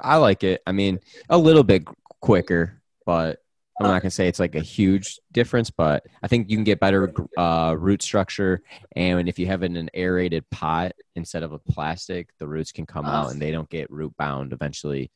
[0.03, 0.62] I like it.
[0.66, 1.84] I mean, a little bit
[2.20, 3.41] quicker, but
[3.80, 5.70] I'm not gonna say it's like a huge difference.
[5.70, 8.61] But I think you can get better uh, root structure,
[8.97, 12.72] and if you have it in an aerated pot instead of a plastic, the roots
[12.72, 15.11] can come out and they don't get root bound eventually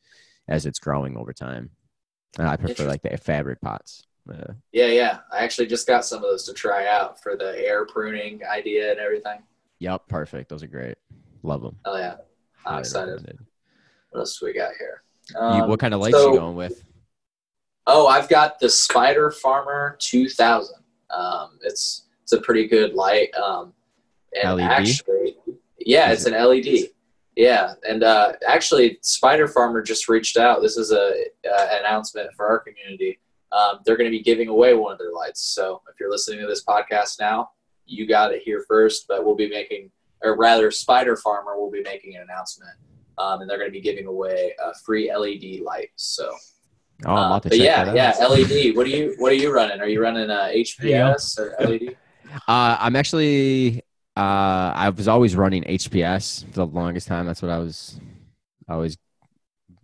[0.48, 1.70] as it's growing over time.
[2.38, 4.04] And I prefer like the fabric pots.
[4.32, 5.18] Uh, Yeah, yeah.
[5.32, 8.92] I actually just got some of those to try out for the air pruning idea
[8.92, 9.40] and everything.
[9.80, 10.48] yep, perfect.
[10.48, 10.96] Those are great.
[11.42, 11.76] Love them.
[11.84, 12.16] Oh yeah.
[12.64, 13.38] I'm excited.
[14.12, 15.02] What else do we got here?
[15.30, 16.84] you, Um, what kind of lights so- you going with?
[17.86, 20.76] Oh, I've got the Spider Farmer 2000.
[21.10, 23.34] Um, it's it's a pretty good light.
[23.34, 23.72] Um,
[24.40, 24.70] and LED?
[24.70, 25.36] actually,
[25.78, 26.90] yeah, Is it's an LED.
[27.34, 30.62] Yeah, and uh, actually, Spider Farmer just reached out.
[30.62, 33.18] This is a uh, announcement for our community.
[33.50, 35.40] Um, they're going to be giving away one of their lights.
[35.42, 37.50] So if you're listening to this podcast now,
[37.86, 39.06] you got it here first.
[39.08, 39.90] But we'll be making,
[40.22, 42.70] or rather, Spider Farmer will be making an announcement,
[43.22, 45.90] um, and they're going to be giving away a free LED light.
[45.96, 46.30] So
[47.04, 47.94] Oh, I'm uh, about to but check yeah, that out.
[47.96, 48.72] yeah, LED.
[48.72, 49.80] What are you What are you running?
[49.80, 51.96] Are you running uh, HPS or LED?
[52.48, 53.82] Uh, I'm actually.
[54.16, 57.26] Uh, I was always running HPS for the longest time.
[57.26, 57.98] That's what I was.
[58.68, 58.96] I was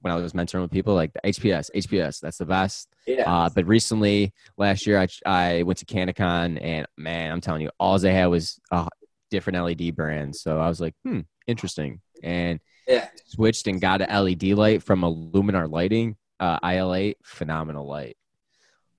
[0.00, 2.20] when I was mentoring with people like the HPS, HPS.
[2.20, 2.88] That's the best.
[3.06, 7.62] Yeah, Uh, but recently, last year, I I went to CannaCon, and man, I'm telling
[7.62, 8.88] you, all they had was uh,
[9.30, 10.40] different LED brands.
[10.40, 15.00] So I was like, hmm, interesting, and yeah, switched and got an LED light from
[15.00, 18.16] Illuminar Lighting, uh, IL8, phenomenal light.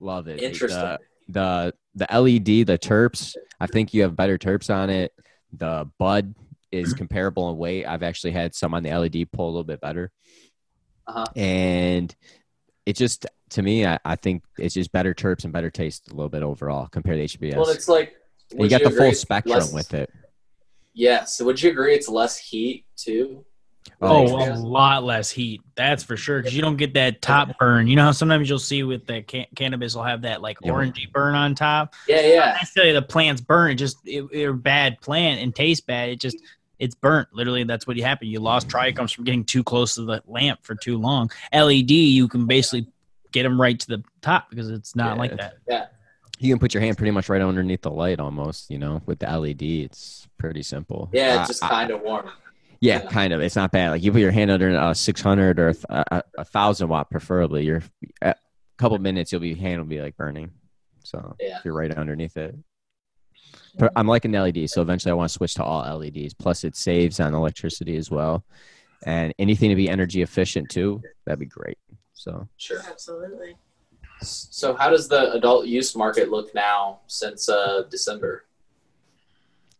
[0.00, 0.42] Love it.
[0.42, 0.80] interesting.
[0.80, 5.12] The, the the LED, the terps, I think you have better terps on it.
[5.52, 6.34] The bud
[6.70, 7.86] is comparable in weight.
[7.86, 10.10] I've actually had some on the LED pull a little bit better.
[11.06, 11.26] Uh-huh.
[11.34, 12.14] And
[12.86, 16.14] it just to me, I, I think it's just better terps and better taste a
[16.14, 17.56] little bit overall compared to HPS.
[17.56, 18.14] Well, it's like
[18.56, 20.10] you got the full spectrum less- with it.
[20.94, 23.44] Yeah, so would you agree it's less heat too?
[24.02, 25.60] Oh, Like, a lot less heat.
[25.74, 26.40] That's for sure.
[26.40, 27.86] Because you don't get that top burn.
[27.86, 30.72] You know how sometimes you'll see with the can- cannabis will have that like Yeah.
[30.72, 31.94] orangey burn on top.
[32.08, 32.22] yeah, yeah.
[32.22, 33.72] Not yeah, necessarily the plant's burn.
[33.72, 36.08] It just it, it's a bad plant and tastes bad.
[36.10, 36.38] It just
[36.78, 37.28] it's burnt.
[37.32, 38.30] Literally, that's what happened.
[38.30, 41.30] You lost trichomes from getting too close to the lamp for too long.
[41.52, 42.86] LED, you can basically
[43.32, 45.20] get them right to the top because it's not Yeah.
[45.20, 45.92] like that.
[46.40, 49.18] You can put your hand pretty much right underneath the light almost, you know, with
[49.18, 49.62] the LED.
[49.62, 51.10] It's pretty simple.
[51.12, 51.36] yeah.
[51.36, 52.30] Uh, It's just kind of warm.
[52.80, 53.10] Yeah, Yeah.
[53.10, 53.40] kind of.
[53.42, 53.90] It's not bad.
[53.90, 57.64] Like you put your hand under a 600 or a, a, a thousand watt, preferably.
[57.66, 57.82] You're
[58.22, 58.34] a
[58.78, 60.50] couple minutes, you'll be hand will be like burning.
[61.04, 61.58] So Yeah.
[61.58, 62.54] if you're right underneath it.
[63.78, 66.32] But I'm liking the LED, so eventually I want to switch to all LEDs.
[66.34, 68.44] Plus, it saves on electricity as well,
[69.04, 71.02] and anything to be energy efficient too.
[71.26, 71.78] That'd be great.
[72.14, 72.80] So Sure.
[72.88, 73.56] Absolutely.
[74.22, 78.44] So, how does the adult use market look now since uh, December?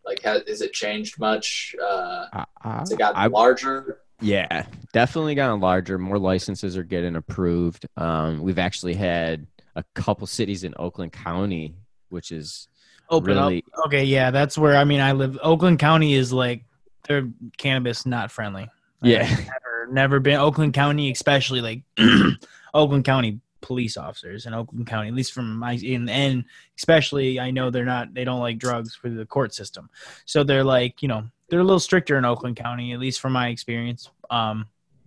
[0.04, 1.74] Like, has, has it changed much?
[1.80, 4.00] Uh, I, I, has it gotten I- larger?
[4.22, 5.98] Yeah, definitely gotten larger.
[5.98, 7.86] More licenses are getting approved.
[7.96, 11.74] Um, we've actually had a couple cities in Oakland County,
[12.10, 12.68] which is
[13.08, 13.86] Open really up.
[13.86, 15.38] Okay, yeah, that's where I mean I live.
[15.42, 16.64] Oakland County is like
[17.08, 18.68] they're cannabis not friendly.
[19.00, 19.22] Like, Yeah.
[19.28, 21.82] Never never been Oakland County, especially like
[22.74, 26.44] Oakland County police officers in Oakland County, at least from my in and
[26.78, 29.90] especially I know they're not they don't like drugs for the court system,
[30.24, 33.32] so they're like you know they're a little stricter in Oakland County, at least from
[33.32, 34.10] my experience.
[34.30, 34.66] Um,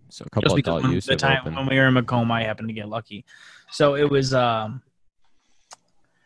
[0.09, 1.55] So a couple just of because adult use the time opened.
[1.55, 3.25] when we were in Macomb, I happened to get lucky.
[3.71, 4.81] So it was um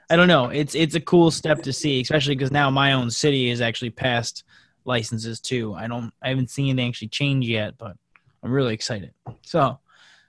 [0.10, 0.46] I don't know.
[0.50, 3.90] It's it's a cool step to see, especially because now my own city has actually
[3.90, 4.44] passed
[4.86, 5.74] licenses too.
[5.74, 7.98] I don't I haven't seen anything actually change yet, but
[8.42, 9.12] I'm really excited.
[9.42, 9.80] So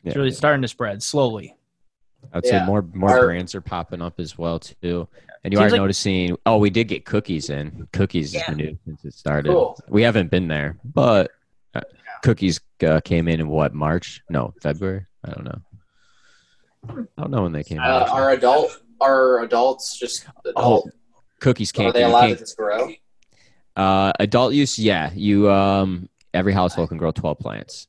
[0.05, 0.19] it's Yeah.
[0.21, 1.55] really starting to spread slowly.
[2.33, 2.61] I'd Yeah.
[2.61, 5.09] say more more Our- brands are popping up as well too.
[5.45, 6.37] And you are like- noticing.
[6.47, 7.89] Oh, we did get cookies in.
[7.93, 8.51] Cookies Yeah.
[8.51, 9.51] is new since it started.
[9.51, 9.79] Cool.
[9.89, 11.31] We haven't been there, but
[11.75, 11.81] uh,
[12.23, 14.23] cookies uh, came in in what March?
[14.29, 15.07] No, February.
[15.25, 15.61] I don't know.
[17.17, 18.09] I don't know when they came Uh, out.
[18.11, 20.91] are adult are adults just adult?
[21.41, 21.95] Cookies are can't.
[21.95, 22.93] they allowed to can't- just grow?
[23.77, 25.11] uh, adult use, yeah.
[25.15, 27.87] You um, every household can grow twelve plants.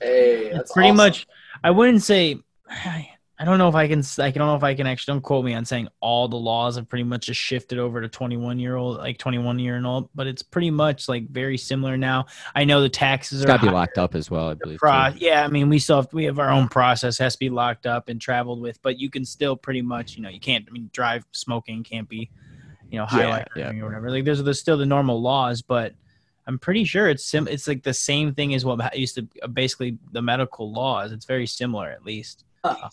[0.00, 0.96] Hey, that's pretty awesome.
[0.96, 1.26] much
[1.62, 2.40] I wouldn't say
[3.40, 5.46] I don't know if I can I don't know if I can actually don't quote
[5.46, 8.76] me on saying all the laws have pretty much just shifted over to 21 year
[8.76, 12.26] old like 21 year and old but it's pretty much like very similar now.
[12.54, 14.78] I know the taxes It's are got to be locked up as well, I believe.
[14.78, 17.48] Pro- yeah, I mean we still have, we have our own process has to be
[17.48, 20.66] locked up and traveled with, but you can still pretty much you know you can't
[20.68, 22.30] I mean drive smoking can't be
[22.90, 23.70] you know highlight yeah.
[23.70, 24.10] or whatever.
[24.10, 25.94] Like there's there's still the normal laws, but
[26.46, 29.46] I'm pretty sure it's sim- it's like the same thing as what used to uh,
[29.46, 31.12] basically the medical laws.
[31.12, 32.44] It's very similar at least.
[32.62, 32.90] Huh.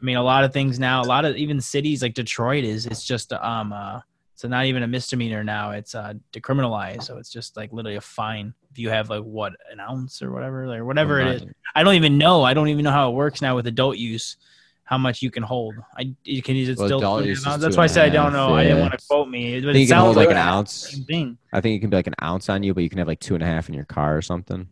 [0.00, 2.86] I mean, a lot of things now, a lot of even cities like Detroit is
[2.86, 4.00] it's just um uh
[4.34, 5.72] so not even a misdemeanor now.
[5.72, 9.54] It's uh decriminalized, so it's just like literally a fine if you have like what
[9.72, 11.42] an ounce or whatever, like whatever it is.
[11.74, 12.44] I don't even know.
[12.44, 14.36] I don't even know how it works now with adult use.
[14.84, 15.74] How much you can hold?
[15.98, 16.98] I you can use it Well, still.
[17.00, 17.62] adult two and a use half is ounces?
[17.62, 18.54] That's why I said I don't know.
[18.54, 20.28] I didn't want to quote me, I but think it you can sounds hold like
[20.28, 20.98] like an ounce.
[21.06, 21.36] thing.
[21.52, 23.20] I think it can be like an ounce on you, but you can have like
[23.20, 24.68] two and a half in your car or something.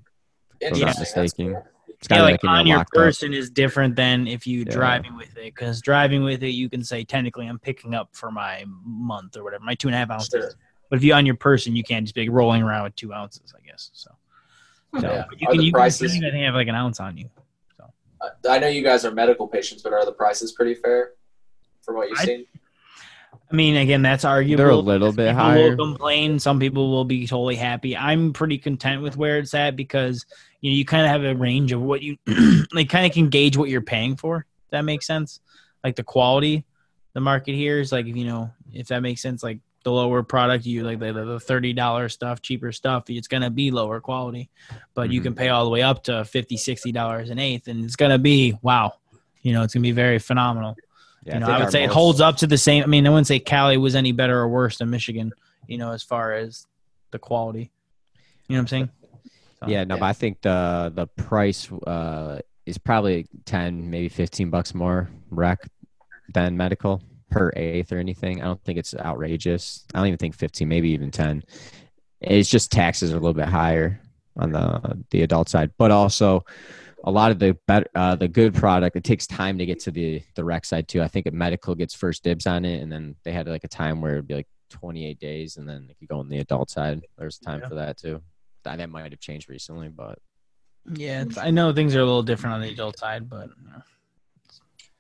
[0.61, 0.87] If I'm Yeah.
[0.87, 1.57] not mistaken.
[1.97, 2.01] Cool.
[2.01, 3.03] It's Yeah, gotta like on your locked up.
[3.03, 4.73] person is different than if you Yeah.
[4.73, 5.45] driving with it.
[5.55, 9.45] Because driving with it, you can say technically I'm picking up for my month or
[9.45, 10.31] whatever, my two and a half ounces.
[10.31, 10.51] Sure.
[10.91, 13.53] But if you on your person, you can't just be rolling around with two ounces,
[13.57, 13.91] I guess.
[13.93, 14.11] So,
[15.01, 15.25] so Yeah.
[15.39, 17.29] you Are can the you prices- can I think have like an ounce on you.
[18.19, 21.11] Uh, I know you guys are medical patients, but are the prices pretty fair
[21.83, 22.47] from what you've I- seen?
[23.51, 24.57] I mean, again, that's arguable.
[24.65, 25.71] They're a little bit people higher.
[25.71, 26.39] will complain.
[26.41, 27.97] Some people will be totally happy.
[27.97, 30.25] I'm pretty content with where it's at because
[30.67, 32.17] you know you kind of have a range of what you
[32.73, 34.47] like, kind of can gauge what you're paying for.
[34.65, 35.39] If that makes sense.
[35.85, 36.65] Like the quality,
[37.13, 39.45] the market here is like if you know if that makes sense.
[39.45, 43.49] Like the lower product, you like the, the thirty dollars stuff, cheaper stuff, it's gonna
[43.49, 44.51] be lower quality,
[44.95, 45.25] but you Mhm.
[45.25, 48.19] can pay all the way up to 50 60 dollars an eighth, and it's gonna
[48.19, 48.95] be wow.
[49.43, 50.77] You know, it's gonna be very phenomenal
[51.25, 52.83] Yeah, you know, think I would say it holds up to the same.
[52.83, 55.31] I mean, I wouldn't say Cali was any better or worse than Michigan.
[55.69, 56.67] You know, as far as
[57.13, 57.71] the quality.
[58.49, 58.91] You know what I'm saying?
[59.61, 60.01] So, Yeah, no, Yeah.
[60.01, 65.59] but I think the the price uh, is probably ten, maybe fifteen bucks more rec
[66.35, 68.41] than medical per eighth or anything.
[68.43, 69.85] I don't think it's outrageous.
[69.95, 71.43] I don't even think fifteen, maybe even ten.
[72.21, 74.01] It's just taxes are a little bit higher
[74.37, 76.45] on the the adult side, but also
[77.05, 78.97] a lot of the better uh, the good product.
[78.97, 81.03] It takes time to get to the the rec side too.
[81.03, 83.69] I think a medical gets first dibs on it, and then they had like a
[83.69, 86.39] time where it'd be like twenty eight days, and then it could go on the
[86.41, 87.01] adult side.
[87.17, 87.69] There's time Yeah.
[87.69, 88.21] for that too.
[88.67, 90.19] That that might have changed recently, but
[90.93, 93.71] Yeah, it's, I know things are a little different on the adult side, but you
[93.71, 93.83] know,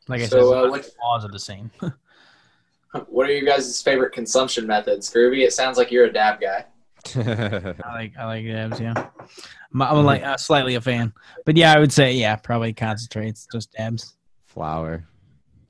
[0.08, 1.70] like I So, said, uh, the what- laws are the same.
[3.08, 5.12] What are you guys' favorite consumption methods?
[5.12, 6.64] Groovy, it sounds like you're a dab guy.
[7.14, 8.80] I like I like dabs.
[8.80, 8.94] Yeah,
[9.74, 11.12] I'm, I'm like uh, slightly a fan,
[11.44, 14.16] but yeah, I would say yeah, probably concentrates, just dabs.
[14.46, 15.06] flour.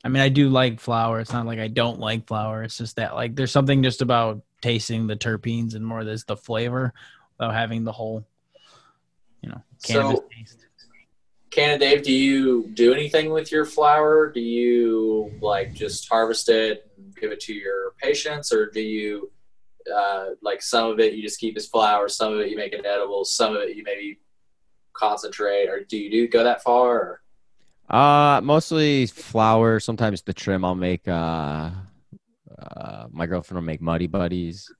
[0.04, 1.18] I mean, I do like flour.
[1.18, 2.62] It's not like I don't like flour.
[2.62, 6.36] It's just that like there's something just about tasting the terpenes and more this the
[6.36, 6.94] flavor
[7.38, 8.26] without having the whole,
[9.42, 10.62] you know, cannabis So- taste.
[11.50, 14.30] Canna Dave, do you do anything with your flower?
[14.30, 19.30] Do you like just harvest it and give it to your patients, or do you
[19.94, 22.74] uh, like some of it you just keep as flour, some of it you make
[22.74, 24.18] it edible, some of it you maybe
[24.92, 27.20] concentrate, or do you do go that far?
[27.88, 27.96] Or?
[27.96, 29.80] Uh, mostly flour.
[29.80, 31.06] Sometimes the trim I'll make.
[31.08, 31.70] Uh,
[32.58, 34.70] uh, my girlfriend will make muddy buddies.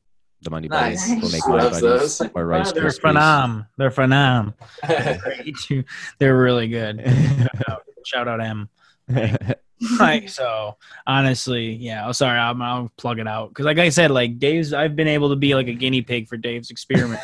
[0.47, 1.09] The muddy Nice.
[1.09, 2.31] buddies will make She muddy buddies those.
[2.37, 3.01] or rice They're krispies.
[3.17, 3.67] phenom.
[3.77, 4.55] They're phenom.
[6.21, 7.01] They're really good.
[7.05, 8.69] Shout out, shout out M.
[10.01, 10.31] Right.
[10.31, 10.77] So
[11.07, 12.07] honestly, yeah.
[12.09, 12.39] Oh, sorry.
[12.39, 14.73] I'm, I'll plug it out because, like I said, like Dave's.
[14.73, 17.21] I've been able to be like a guinea pig for Dave's experiment.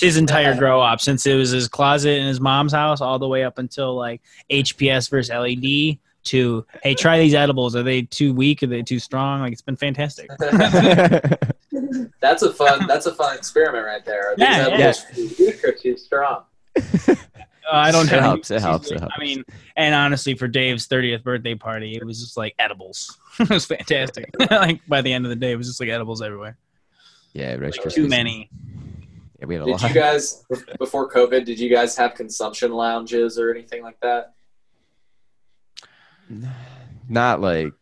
[0.00, 3.28] his entire grow up since it was his closet in his mom's house, all the
[3.28, 5.98] way up until like HPS versus LED.
[6.24, 7.76] To hey, try these edibles.
[7.76, 8.62] Are they too weak?
[8.64, 9.40] Are they too strong?
[9.40, 10.28] Like it's been fantastic.
[12.20, 12.86] That's a fun.
[12.86, 14.30] That's a fun experiment right there.
[14.30, 16.42] Are Yeah, edibles too weak or too strong?
[16.76, 18.20] Uh, I don't It know.
[18.20, 19.44] helps, it helps, it like- I mean,
[19.76, 23.18] and honestly, for Dave's 30th birthday party, it was just like edibles.
[23.40, 24.30] it was fantastic.
[24.50, 26.56] like by the end of the day, it was just like edibles everywhere.
[27.34, 27.94] Yeah, Rice Too Krispies.
[27.94, 28.48] Too many.
[29.38, 29.82] Yeah, we had a Did lot.
[29.82, 30.44] you guys
[30.78, 31.44] before COVID?
[31.44, 34.32] Did you guys have consumption lounges or anything like that?
[37.08, 37.72] Not like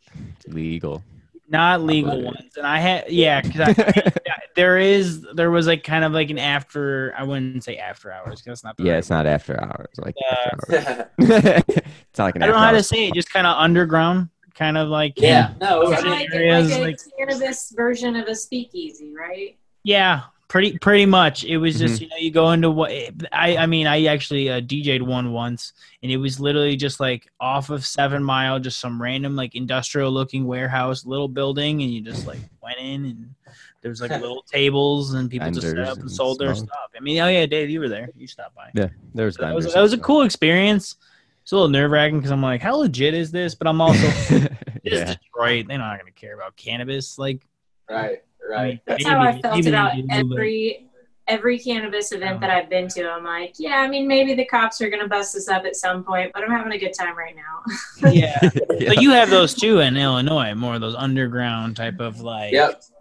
[0.48, 1.02] legal.
[1.48, 2.56] Not legal ones.
[2.56, 3.76] And I had, yeah, because
[4.56, 8.40] there is, there was like kind of like an after, I wouldn't say after hours
[8.40, 9.88] because that's not the yeah, right it's not after hours.
[9.98, 10.76] Like Uh, after
[11.20, 11.62] hours.
[11.68, 13.14] it's not like an I don't know after how to say it.
[13.14, 16.78] Just kind of underground, kind of like yeah, no, It's I mean, like, areas, like
[16.80, 19.56] a like- cannabis version of a speakeasy, right?
[19.84, 21.44] yeah, pretty pretty much.
[21.44, 22.02] It was just Mm-hmm.
[22.04, 22.90] you know you go into what
[23.32, 25.72] I I mean I actually uh, DJ'd one once
[26.02, 30.10] and it was literally just like off of Seven Mile, just some random like industrial
[30.10, 33.34] looking warehouse, little building, and you just like went in and
[33.82, 36.90] there was like little tables and people just set up and and sold their stuff.
[36.96, 38.08] I mean, oh yeah, Dave, you were there.
[38.16, 38.70] You stopped by.
[38.74, 39.36] Yeah, there was.
[39.36, 40.96] So that was that was a cool experience.
[41.42, 43.54] It's a little nerve wracking because I'm like, how legit is this?
[43.54, 44.50] But I'm also it's
[44.82, 45.14] yeah.
[45.14, 45.68] Detroit.
[45.68, 47.18] They're not going to care about cannabis.
[47.18, 47.46] Like,
[47.88, 48.20] right, I
[48.50, 48.80] right.
[48.86, 50.82] That's how I felt maybe about they every
[51.28, 53.10] every cannabis event that I've been to.
[53.10, 56.04] I'm like, yeah, I mean, maybe the cops are gonna bust us up at some
[56.04, 58.10] point, but I'm having a good time right now.
[58.12, 58.50] Yeah, Yeah.
[58.68, 62.68] but you have those too in Illinois, more of those underground type of like, Yep.
[62.70, 62.92] let's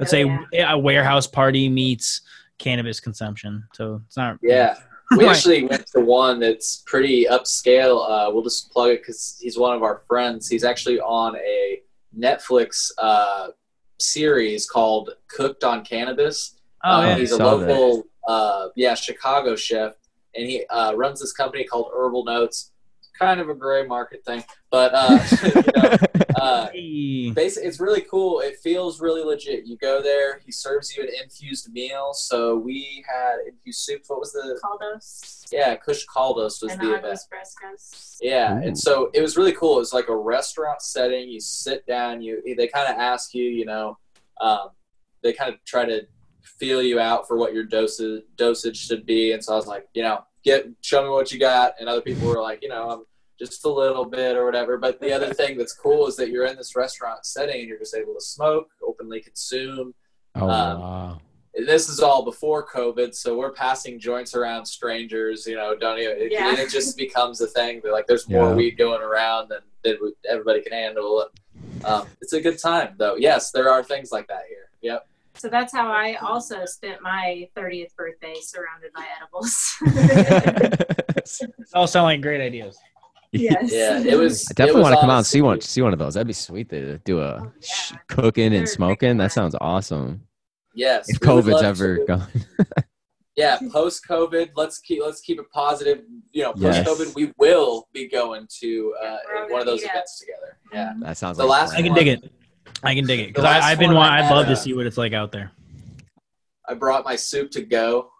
[0.00, 0.44] Oh, say yeah.
[0.52, 2.22] yeah, a warehouse party meets
[2.58, 3.64] cannabis consumption.
[3.74, 4.38] So it's not.
[4.42, 4.76] Yeah.
[5.16, 8.08] We actually went to one that's pretty upscale.
[8.08, 10.48] Uh, we'll just plug it because he's one of our friends.
[10.48, 11.80] He's actually on a
[12.18, 13.48] Netflix uh,
[14.04, 16.60] series called Cooked on Cannabis.
[16.84, 17.16] Oh Uh, yeah.
[17.16, 17.68] he's a Saw that.
[17.68, 19.94] local, uh, yeah, Chicago chef,
[20.34, 22.72] and he uh, runs this company called Herbal Notes.
[23.18, 25.96] Kind of a gray market thing, but uh, you know,
[26.34, 26.68] uh,
[27.32, 28.40] basically it's really cool.
[28.40, 29.66] It feels really legit.
[29.66, 32.12] You go there he serves you an infused meal.
[32.12, 34.02] So we had infused soup.
[34.06, 35.44] What was the Caldos.
[35.52, 37.04] Yeah kush caldos was and the event.
[37.04, 38.16] Aguas Frescas.
[38.20, 38.62] yeah Ooh.
[38.62, 39.76] and so it was really cool.
[39.76, 41.28] It was like a restaurant setting.
[41.28, 43.98] You sit down you they kind of ask you you know
[44.40, 44.70] um,
[45.22, 46.06] they kind of try to
[46.42, 49.32] feel you out for what your dosage dosage should be.
[49.32, 52.00] And so i was like you know get show me what you got and other
[52.02, 53.02] people were like you know i'm
[53.38, 56.46] just a little bit or whatever but the other thing that's cool is that you're
[56.46, 59.92] in this restaurant setting and you're just able to smoke openly consume
[60.36, 61.20] Oh Um, wow.
[61.54, 65.46] this is all before COVID, so we're passing joints around strangers.
[65.46, 66.16] You know, don't even.
[66.22, 66.52] It, Yeah.
[66.58, 67.80] it just becomes a thing.
[67.80, 68.54] They're like, there's more Yeah.
[68.56, 69.96] weed going around than, than
[70.28, 71.28] everybody can handle.
[71.84, 73.14] Um, it's a good time, though.
[73.14, 74.70] Yes, there are things like that here.
[74.82, 75.06] Yep.
[75.36, 79.74] So that's how I also spent my 30th birthday surrounded by edibles.
[79.84, 81.42] These
[81.74, 82.78] all sound like great ideas.
[83.32, 83.72] yes.
[83.72, 84.48] Yeah, it was.
[84.50, 85.60] I definitely was want to come out and see one.
[85.60, 86.14] See one of those.
[86.14, 87.66] That'd be sweet to do a Oh, yeah.
[87.66, 89.16] sh- cooking They're and smoking.
[89.16, 90.22] That sounds awesome.
[90.74, 91.08] Yes.
[91.08, 92.04] If we COVID's ever to.
[92.04, 92.28] gone,
[93.36, 96.02] Yeah, post COVID, let's keep let's keep it positive.
[96.30, 96.88] You know, post Yes.
[96.88, 99.16] COVID, we will be going to uh,
[99.48, 100.56] one of those meet events together.
[100.72, 100.92] Yeah.
[101.00, 102.32] that sounds The like a last I can dig it.
[102.84, 103.94] I can dig it because I've been.
[103.94, 105.52] one I'd love to uh, see what it's like out there.
[106.68, 108.10] I brought my soup to go,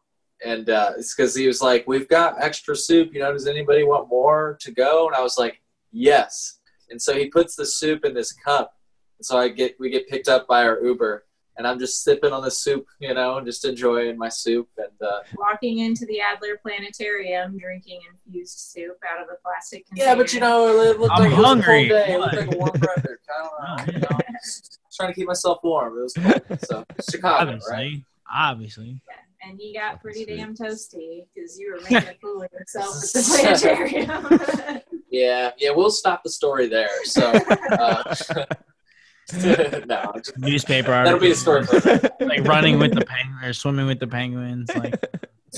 [0.44, 3.12] and uh, it's because he was like, "We've got extra soup.
[3.12, 5.60] You know, does anybody want more to go?" And I was like,
[5.92, 6.58] "Yes."
[6.90, 8.74] And so he puts the soup in this cup,
[9.18, 11.24] and so I get we get picked up by our Uber,
[11.56, 14.68] and I'm just sipping on the soup, you know, and just enjoying my soup.
[14.76, 20.10] And uh, Walking into the Adler Planetarium, drinking infused soup out of a plastic container.
[20.10, 21.86] yeah, but you know, it looked I'm like it was hungry.
[21.86, 22.14] a cold day.
[22.14, 23.20] It looked like a warm breakfast.
[23.28, 23.92] I don't know.
[23.92, 24.20] You know,
[24.96, 25.98] trying to keep myself warm.
[25.98, 26.60] It was cold.
[26.62, 28.02] So Chicago, right?
[28.32, 29.00] Obviously, obviously.
[29.42, 33.12] and you got pretty damn toasty because you were making a fool of yourself at
[33.12, 34.80] the planetarium.
[35.10, 35.70] Yeah, yeah.
[35.70, 36.88] We'll stop the story there.
[37.04, 37.30] So.
[37.70, 38.14] Uh,
[39.86, 41.64] no, just- Newspaper that'll be a story
[42.20, 44.70] like running with the penguin or swimming with the penguins.
[44.76, 44.94] Like,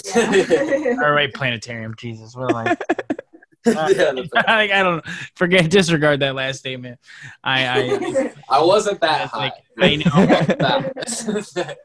[0.14, 0.96] yeah.
[1.02, 1.94] all right, planetarium.
[1.96, 2.70] Jesus, what am I?
[2.70, 5.04] Uh, yeah, the- I, I don't
[5.34, 5.68] forget.
[5.70, 7.00] Disregard that last statement.
[7.42, 9.50] I, I I wasn't that It's high.
[9.50, 11.76] like, I know.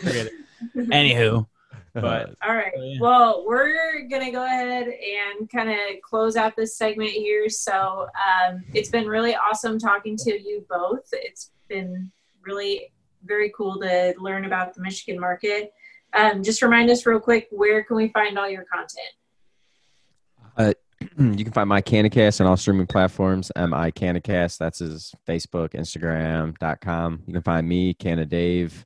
[0.00, 0.32] Forget it.
[0.76, 1.46] Anywho,
[1.94, 2.72] but All right.
[2.76, 2.98] Oh, yeah.
[3.00, 7.48] Well, we're gonna go ahead and kind of close out this segment here.
[7.48, 11.08] So um, it's been really awesome talking to you both.
[11.12, 12.10] It's been
[12.42, 12.92] really
[13.24, 15.72] very cool to learn about the Michigan market.
[16.12, 20.74] Um, just remind us real quick, where can we find all your content?
[21.18, 23.50] you can find my Canicast on all streaming platforms.
[23.56, 24.58] M I Canicast.
[24.58, 27.22] That's his Facebook, Instagram.com.
[27.26, 28.84] You can find me, Canna Dave.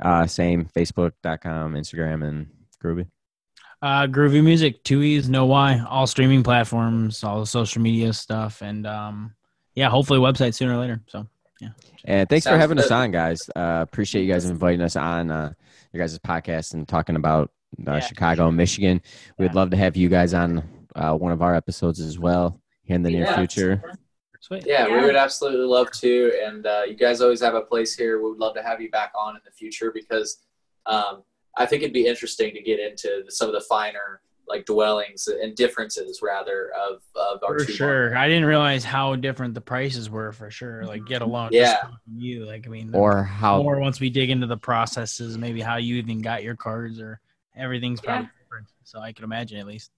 [0.00, 2.46] Uh, same Facebook.com, Instagram, and
[2.82, 3.06] Groovy.
[3.82, 8.62] uh, groovy music, two e's, no y, all streaming platforms, all the social media stuff,
[8.62, 9.34] and um,
[9.74, 11.00] yeah, hopefully website sooner or later.
[11.06, 11.26] So
[11.60, 11.70] yeah.
[12.04, 13.40] And thanks for Sounds having us on, guys.
[13.54, 15.52] Uh, appreciate you guys inviting us on uh,
[15.92, 17.50] your guys' podcast and talking about
[17.86, 18.00] uh, Yeah.
[18.00, 19.00] Chicago and Michigan.
[19.38, 19.52] We'd Yeah.
[19.52, 20.62] love to have you guys on
[20.96, 23.36] uh, one of our episodes as well here in the near Yeah.
[23.36, 23.82] future.
[24.40, 24.64] Sweet.
[24.66, 26.32] Yeah, we would absolutely love to.
[26.44, 28.22] And uh, you guys always have a place here.
[28.22, 30.38] We would love to have you back on in the future because
[30.86, 31.22] um,
[31.56, 35.54] I think it'd be interesting to get into some of the finer like dwellings and
[35.54, 38.00] differences rather of, of our For two sure.
[38.00, 38.18] markets.
[38.18, 40.84] I didn't realize how different the prices were for sure.
[40.84, 41.50] Like get alone.
[41.52, 41.74] Yeah.
[41.74, 42.46] Just from you.
[42.46, 45.96] Like I mean Or how more once we dig into the processes, maybe how you
[45.96, 47.20] even got your cards or
[47.56, 48.66] everything's probably different.
[48.84, 49.92] So I can imagine at least.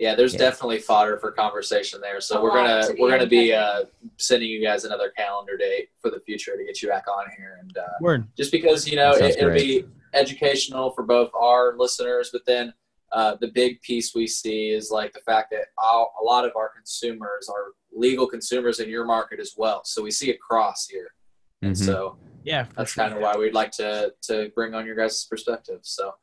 [0.00, 0.38] Yeah, there's Yeah.
[0.38, 2.22] definitely fodder for conversation there.
[2.22, 3.84] So A we're gonna to be we're gonna be uh,
[4.16, 7.58] sending you guys another calendar date for the future to get you back on here,
[7.60, 8.26] and uh, Word.
[8.34, 9.84] just because you know it, it'll be
[10.14, 12.72] educational for both our listeners, but then
[13.12, 16.52] uh, the big piece we see is like the fact that all, a lot of
[16.56, 19.82] our consumers are legal consumers in your market as well.
[19.84, 21.12] So we see a cross here,
[21.60, 21.84] and Mhm.
[21.86, 22.66] so Yeah.
[22.74, 23.04] that's sure.
[23.04, 25.80] kind of why we'd like to to bring on your guys' perspective.
[25.82, 26.14] So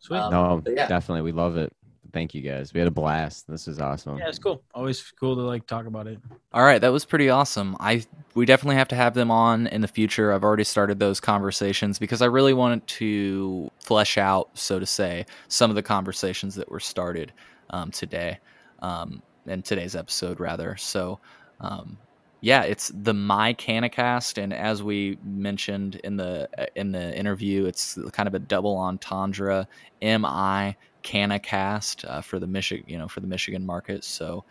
[0.00, 0.18] Sweet.
[0.18, 0.86] um, no, yeah.
[0.86, 1.72] definitely, we love it.
[2.12, 2.74] Thank you guys.
[2.74, 3.48] We had a blast.
[3.48, 4.18] This is awesome.
[4.18, 4.62] yeah, it's cool.
[4.74, 6.18] Always cool to like talk about it.
[6.52, 7.76] All right, that was pretty awesome.
[7.80, 8.04] I
[8.34, 10.32] we definitely have to have them on in the future.
[10.32, 15.24] I've already started those conversations because I really wanted to flesh out, so to say,
[15.48, 17.32] some of the conversations that were started
[17.70, 18.38] um, today,
[18.80, 20.76] um, in today's episode rather.
[20.76, 21.18] So,
[21.60, 21.96] um,
[22.42, 27.98] yeah, it's the My Canacast, and as we mentioned in the in the interview, it's
[28.12, 29.66] kind of a double entendre.
[30.02, 34.04] M I Canacast uh, for the Michigan, you know, for the Michigan market.
[34.04, 34.44] So.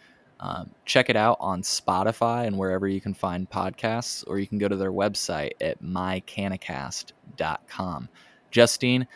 [0.43, 4.58] Um, check it out on Spotify and wherever you can find podcasts, or you can
[4.58, 8.10] go to their website at mycanacast.com.
[8.49, 9.08] Justine,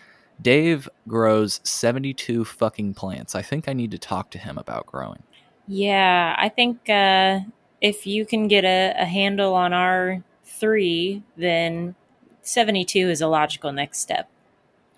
[0.42, 3.36] Dave grows 72 fucking plants.
[3.36, 5.24] I think I need to talk to him about growing.
[5.68, 7.40] Yeah, I think uh,
[7.82, 11.96] if you can get a, a handle on our three, then
[12.42, 14.30] 72 is a logical next step.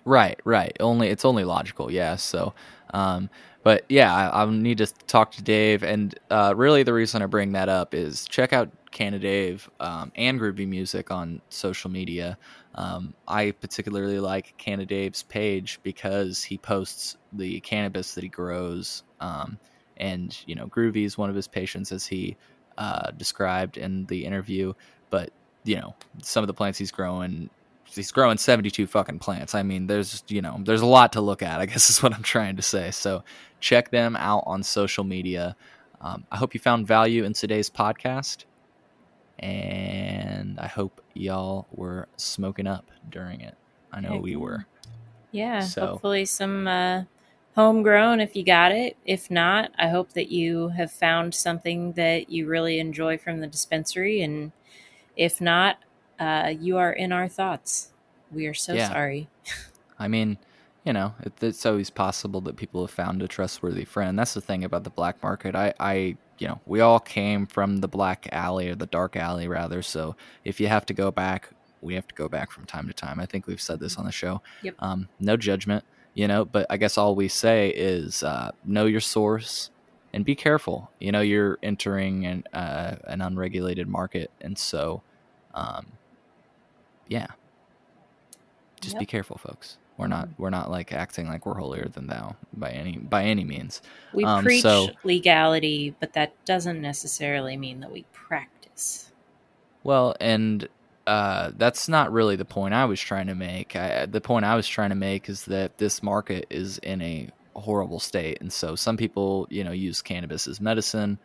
[0.08, 0.74] Right, right.
[0.80, 2.16] Only it's only logical, yeah.
[2.16, 2.54] So,
[2.94, 3.28] um,
[3.62, 7.26] but yeah, I, I need to talk to Dave, and uh, really the reason I
[7.26, 12.38] bring that up is check out Canna Dave um, and Groovy Music on social media.
[12.74, 19.02] Um, I particularly like Canna Dave's page because he posts the cannabis that he grows,
[19.20, 19.58] um,
[19.98, 22.34] and you know, Groovy is one of his patients, as he
[22.78, 24.72] uh, described in the interview.
[25.10, 25.32] But
[25.64, 27.50] you know, some of the plants he's growing
[27.94, 29.54] he's growing 72 fucking plants.
[29.54, 32.14] I mean, there's, you know, there's a lot to look at, I guess is what
[32.14, 32.90] I'm trying to say.
[32.90, 33.24] So
[33.60, 35.56] check them out on social media.
[36.00, 38.44] Um, I hope you found value in today's podcast.
[39.38, 43.54] And I hope y'all were smoking up during it.
[43.92, 44.66] I know Heck we were.
[45.30, 47.04] Yeah, So- hopefully some uh,
[47.54, 48.96] homegrown if you got it.
[49.04, 53.46] If not, I hope that you have found something that you really enjoy from the
[53.46, 54.22] dispensary.
[54.22, 54.52] And
[55.16, 55.78] if not,
[56.18, 57.90] uh, you are in our thoughts.
[58.30, 58.88] We are so Yeah.
[58.88, 59.28] sorry.
[59.98, 60.38] I mean,
[60.84, 64.18] you know, it, it's always possible that people have found a trustworthy friend.
[64.18, 65.54] That's the thing about the black market.
[65.54, 69.48] I, I, you know, we all came from the black alley or the dark alley
[69.48, 69.82] rather.
[69.82, 71.50] So if you have to go back,
[71.80, 73.20] we have to go back from time to time.
[73.20, 74.40] I think we've said this on the show.
[74.62, 74.74] Yep.
[74.78, 79.00] Um, no judgment, you know, but I guess all we say is uh, know your
[79.00, 79.70] source
[80.12, 80.90] and be careful.
[81.00, 85.02] You know, you're entering an uh, an unregulated market, and so,
[85.54, 85.86] um,
[87.08, 87.26] yeah,
[88.80, 89.78] just be careful, folks.
[89.96, 93.42] We're not we're not like acting like we're holier than thou by any by any
[93.44, 93.82] means.
[94.12, 99.10] We Um, preach so- legality, but that doesn't necessarily mean that we practice.
[99.82, 100.68] Well, and
[101.06, 103.74] uh, that's not really the point I was trying to make.
[103.74, 107.30] I, the point I was trying to make is that this market is in a
[107.56, 111.18] horrible state, and so some people, you know, use cannabis as medicine,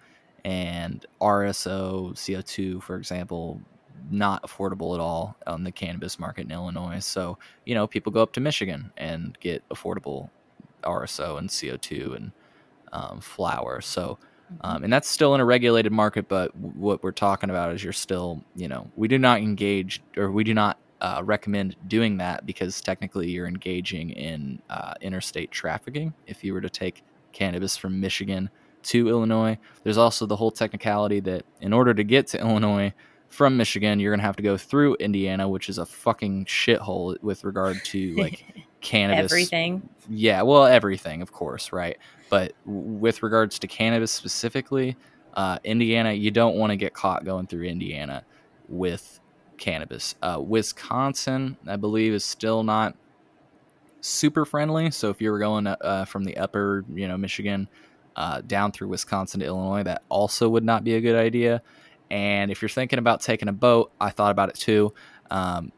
[0.46, 3.62] and RSO, CO2, for example,
[4.10, 7.00] not affordable at all on the cannabis market in Illinois.
[7.00, 10.30] So, you know, people go up to Michigan and get affordable
[10.84, 12.32] RSO and CO2 and
[12.92, 13.82] um, flour.
[13.82, 14.18] So,
[14.62, 16.28] um, and that's still in a regulated market.
[16.28, 20.32] But what we're talking about is you're still, you know, we do not engage or
[20.32, 26.14] we do not uh, recommend doing that because technically you're engaging in uh, interstate trafficking.
[26.28, 28.50] If you were to take cannabis from Michigan
[28.84, 32.94] to Illinois, there's also the whole technicality that in order to get to Illinois
[33.34, 37.44] from Michigan, you're gonna have to go through Indiana, which is a fucking shithole with
[37.44, 38.46] regard to like
[38.82, 39.90] cannabis Everything.
[40.08, 41.98] yeah, well, everything, of course, right?
[42.30, 44.96] But with regards to cannabis specifically,
[45.34, 48.24] uh, Indiana, you don't want to get caught going through Indiana
[48.70, 49.20] with
[49.58, 50.14] cannabis.
[50.22, 52.96] Uh, Wisconsin, I believe, is still not
[54.02, 54.92] super friendly.
[54.92, 57.68] So if you were going uh, from the upper, you know, Michigan
[58.16, 61.64] uh, down through Wisconsin to Illinois, that also would not be a good idea.
[62.12, 64.94] And if you're thinking about taking a boat, I thought about it too.
[65.32, 65.72] Um,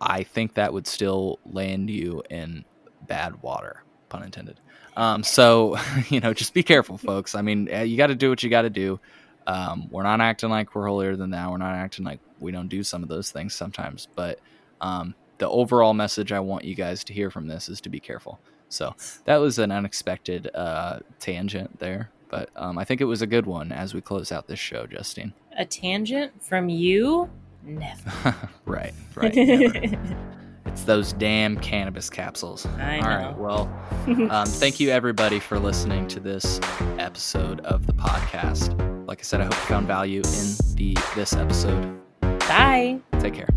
[0.00, 2.64] I think that would still land you in
[3.06, 3.82] bad water.
[4.08, 4.60] pun intended.
[4.96, 5.76] Um, so
[6.08, 7.34] you know, just be careful, folks.
[7.34, 9.00] I mean, eh, you got to do what you got to do.
[9.46, 11.50] Um, we're not acting like we're holier than thou.
[11.50, 14.06] We're not acting like we don't do some of those things sometimes.
[14.14, 14.38] But
[14.80, 18.00] um, the overall message I want you guys to hear from this is to be
[18.00, 18.38] careful.
[18.68, 18.94] So
[19.24, 23.46] that was an unexpected uh, tangent there, but um, I think it was a good
[23.46, 25.32] one as we close out this show, Justine.
[25.58, 27.28] A tangent from you?
[27.62, 28.34] Never.
[28.64, 29.34] right, right.
[29.34, 29.98] never.
[30.66, 32.64] it's those damn cannabis capsules.
[32.78, 33.08] I All know.
[33.08, 33.38] right.
[33.38, 36.60] Well, um, thank you everybody for listening to this
[36.98, 38.76] episode of the podcast.
[39.06, 42.00] Like I said, I hope you found value in the this episode.
[42.20, 43.00] Bye.
[43.18, 43.48] Take care.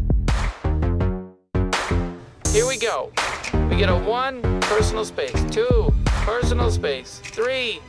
[2.52, 3.12] Here we go.
[3.70, 7.80] We get a one personal space, two personal space, three.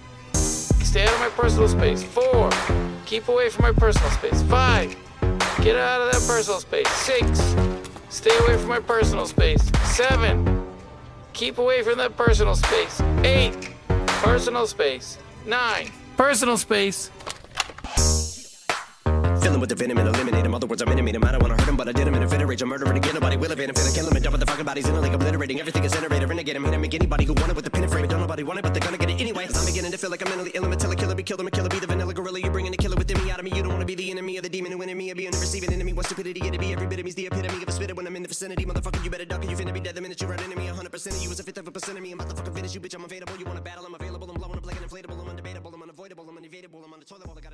[0.95, 2.05] Stay out of my personal space.
[2.05, 2.51] Four.
[3.05, 4.43] Keep away from my personal space.
[4.43, 4.97] Five.
[5.61, 6.89] Get out of that personal space.
[6.89, 7.57] Six.
[8.11, 9.61] Stay away from my personal space.
[9.83, 10.65] Seven.
[11.33, 13.01] Keep away from that personal space.
[13.25, 13.73] Eight.
[14.23, 15.19] Personal space.
[15.45, 15.91] Nine.
[16.17, 17.11] Personal space.
[19.45, 20.55] Fill him with the venom and eliminate him.
[20.55, 21.23] Other words, I'm intimate him.
[21.23, 22.63] I don't wanna hurt him, but I did him in a fit of rage.
[22.63, 23.13] I'm murdering again.
[23.13, 23.75] Nobody will evade him.
[23.75, 26.27] Finna kill him and dump the fucking bodies in a lake, obliterating everything is iterator.
[26.27, 28.09] Renegade him, hit him, make anybody who wanted with the pin and frame.
[28.09, 29.47] Don't nobody want it, but they're gonna get it anyway.
[29.55, 30.65] I'm beginning to feel like I'm mentally ill.
[30.65, 31.41] I'm a killer, killer, be killed.
[31.41, 32.41] I'm a killer, be the vanilla gorilla.
[32.41, 33.53] You're bringing the killer within me out of me.
[33.55, 35.11] You don't wanna be the enemy of the demon who in me.
[35.11, 35.93] Or be in the receiving enemy.
[35.93, 36.73] What stupidity it'd be.
[36.73, 38.65] Every bit of me's the epitome of a spitter when I'm in the vicinity.
[38.65, 40.69] Motherfucker, you better duck or you finna be dead the minute you run into me.
[40.69, 42.13] 100% of you is a fifth of a percent of me.
[42.13, 42.95] I'm about to fucking finish you, bitch.
[42.95, 43.37] I'm available.
[43.37, 43.85] You wanna battle?
[43.85, 44.31] I'm available.
[44.31, 45.21] I'm blowing up like an inflatable.
[45.21, 45.75] I'm undebatable.
[45.75, 46.25] I'm unavoidable.
[46.27, 46.81] I'm unevadable.
[46.83, 47.37] I'm on the toilet bowl.
[47.37, 47.53] I got